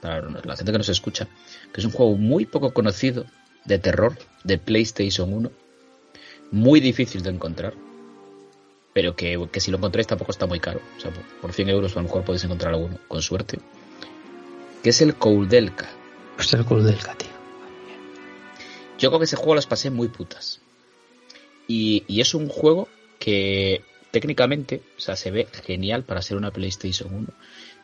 [0.00, 1.28] para la gente que nos escucha,
[1.72, 3.24] que es un juego muy poco conocido
[3.64, 5.50] de terror de PlayStation 1,
[6.50, 7.74] muy difícil de encontrar,
[8.92, 11.68] pero que, que si lo encontráis tampoco está muy caro, o sea, por, por 100
[11.70, 13.58] euros a lo mejor podéis encontrar alguno, con suerte,
[14.82, 15.88] que es el Koudelka.
[16.36, 17.28] Pues el del tío.
[18.98, 20.60] Yo con ese juego las pasé muy putas.
[21.68, 26.50] Y, y es un juego que técnicamente, o sea, se ve genial para ser una
[26.50, 27.28] PlayStation 1.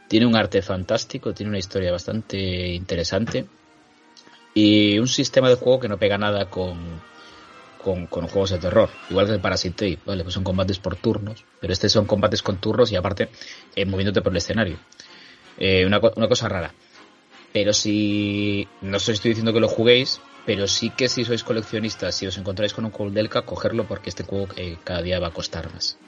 [0.09, 3.47] Tiene un arte fantástico, tiene una historia bastante interesante.
[4.55, 6.78] Y un sistema de juego que no pega nada con,
[7.78, 8.90] con, juegos de terror.
[9.11, 11.44] Igual que el Parasite, vale, pues son combates por turnos.
[11.61, 13.28] Pero este son combates con turnos y aparte
[13.74, 14.78] eh, moviéndote por el escenario.
[15.59, 16.72] Eh, una, una cosa rara.
[17.53, 18.68] Pero si.
[18.82, 22.36] No os estoy diciendo que lo juguéis, pero sí que si sois coleccionistas, si os
[22.36, 25.72] encontráis con un Cold Delca, cogerlo porque este juego eh, cada día va a costar
[25.72, 25.99] más.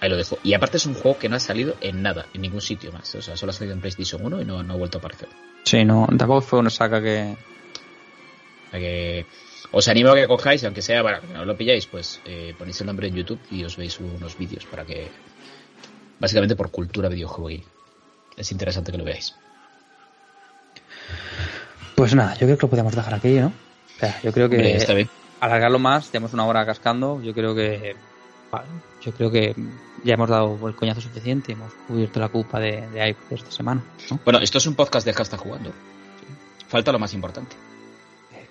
[0.00, 0.38] Ahí lo dejo.
[0.42, 3.14] Y aparte es un juego que no ha salido en nada, en ningún sitio más.
[3.14, 5.28] O sea, solo ha salido en PlayStation 1 y no, no ha vuelto a aparecer.
[5.66, 7.36] Sí, no, tampoco fue una saga que...
[9.72, 12.80] Os animo a que cojáis, aunque sea para que no lo pilláis, pues eh, ponéis
[12.80, 15.10] el nombre en YouTube y os veis unos vídeos para que.
[16.20, 17.64] Básicamente por cultura videojuego.
[18.36, 19.34] Es interesante que lo veáis.
[21.96, 23.48] Pues nada, yo creo que lo podemos dejar aquí, ¿no?
[23.48, 24.56] O sea, yo creo que...
[24.56, 25.10] Hombre, está bien.
[25.40, 27.96] alargarlo más, tenemos una hora cascando, yo creo que
[28.52, 28.68] vale,
[29.06, 29.54] yo creo que
[30.02, 34.18] ya hemos dado el coñazo suficiente, hemos cubierto la culpa de, de esta semana, ¿no?
[34.24, 35.72] Bueno, esto es un podcast de Hashtag Jugando.
[36.66, 37.54] Falta lo más importante.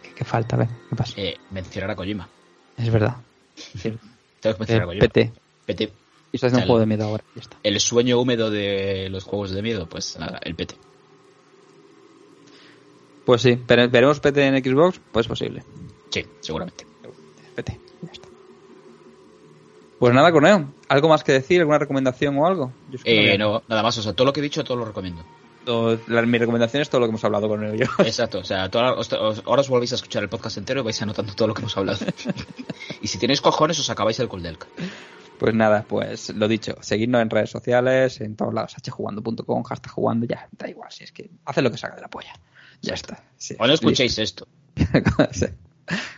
[0.01, 0.56] ¿Qué, qué falta?
[0.56, 1.14] A ver, ¿qué pasa?
[1.18, 2.30] Eh, mencionar a Kojima.
[2.78, 3.18] Es verdad.
[3.84, 5.08] Tengo que mencionar a eh, Kojima.
[5.08, 5.32] PT.
[5.66, 5.84] PT.
[5.84, 7.58] Y estoy haciendo un juego de miedo ahora, ya está.
[7.62, 10.76] El sueño húmedo de los juegos de miedo, pues nada, el PT.
[13.26, 15.64] Pues sí, pero veremos PT en Xbox, pues posible.
[16.12, 16.86] Sí, seguramente.
[17.56, 17.84] PT, está.
[20.00, 21.60] Pues nada, Corneo, ¿algo más que decir?
[21.62, 22.74] ¿Alguna recomendación o algo?
[22.91, 23.98] Yo Eh, no, nada más.
[23.98, 25.24] O sea, todo lo que he dicho, todo lo recomiendo.
[25.64, 27.86] Todo- la- mi recomendación es todo lo que hemos hablado con él y yo.
[28.06, 30.82] Exacto, o sea, tú ahora os, os- ahora os volvéis a escuchar el podcast entero
[30.82, 32.06] y vais anotando todo lo que hemos hablado.
[33.02, 34.68] y si tenéis cojones, os acabáis el Coldelk.
[35.39, 40.26] Pues nada, pues lo dicho, seguidnos en redes sociales, en todos lados, hjugando.com, hashtag jugando,
[40.28, 42.34] ya, da igual, si es que haced lo que salga de la polla.
[42.82, 43.24] Ya está.
[43.38, 44.48] sí, O no escuchéis esto.
[45.32, 45.46] Sí.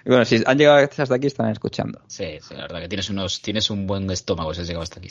[0.05, 2.01] Bueno, si han llegado hasta aquí, están escuchando.
[2.07, 4.99] Sí, sí, la verdad que tienes unos tienes un buen estómago si has llegado hasta
[4.99, 5.09] aquí.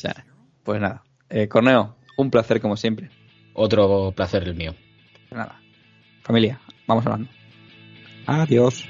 [0.62, 1.02] Pues nada.
[1.28, 3.10] Eh, Corneo, un placer como siempre.
[3.54, 4.74] Otro placer el mío.
[5.28, 5.60] Pues nada.
[6.22, 7.28] Familia, vamos hablando.
[8.26, 8.84] Adiós.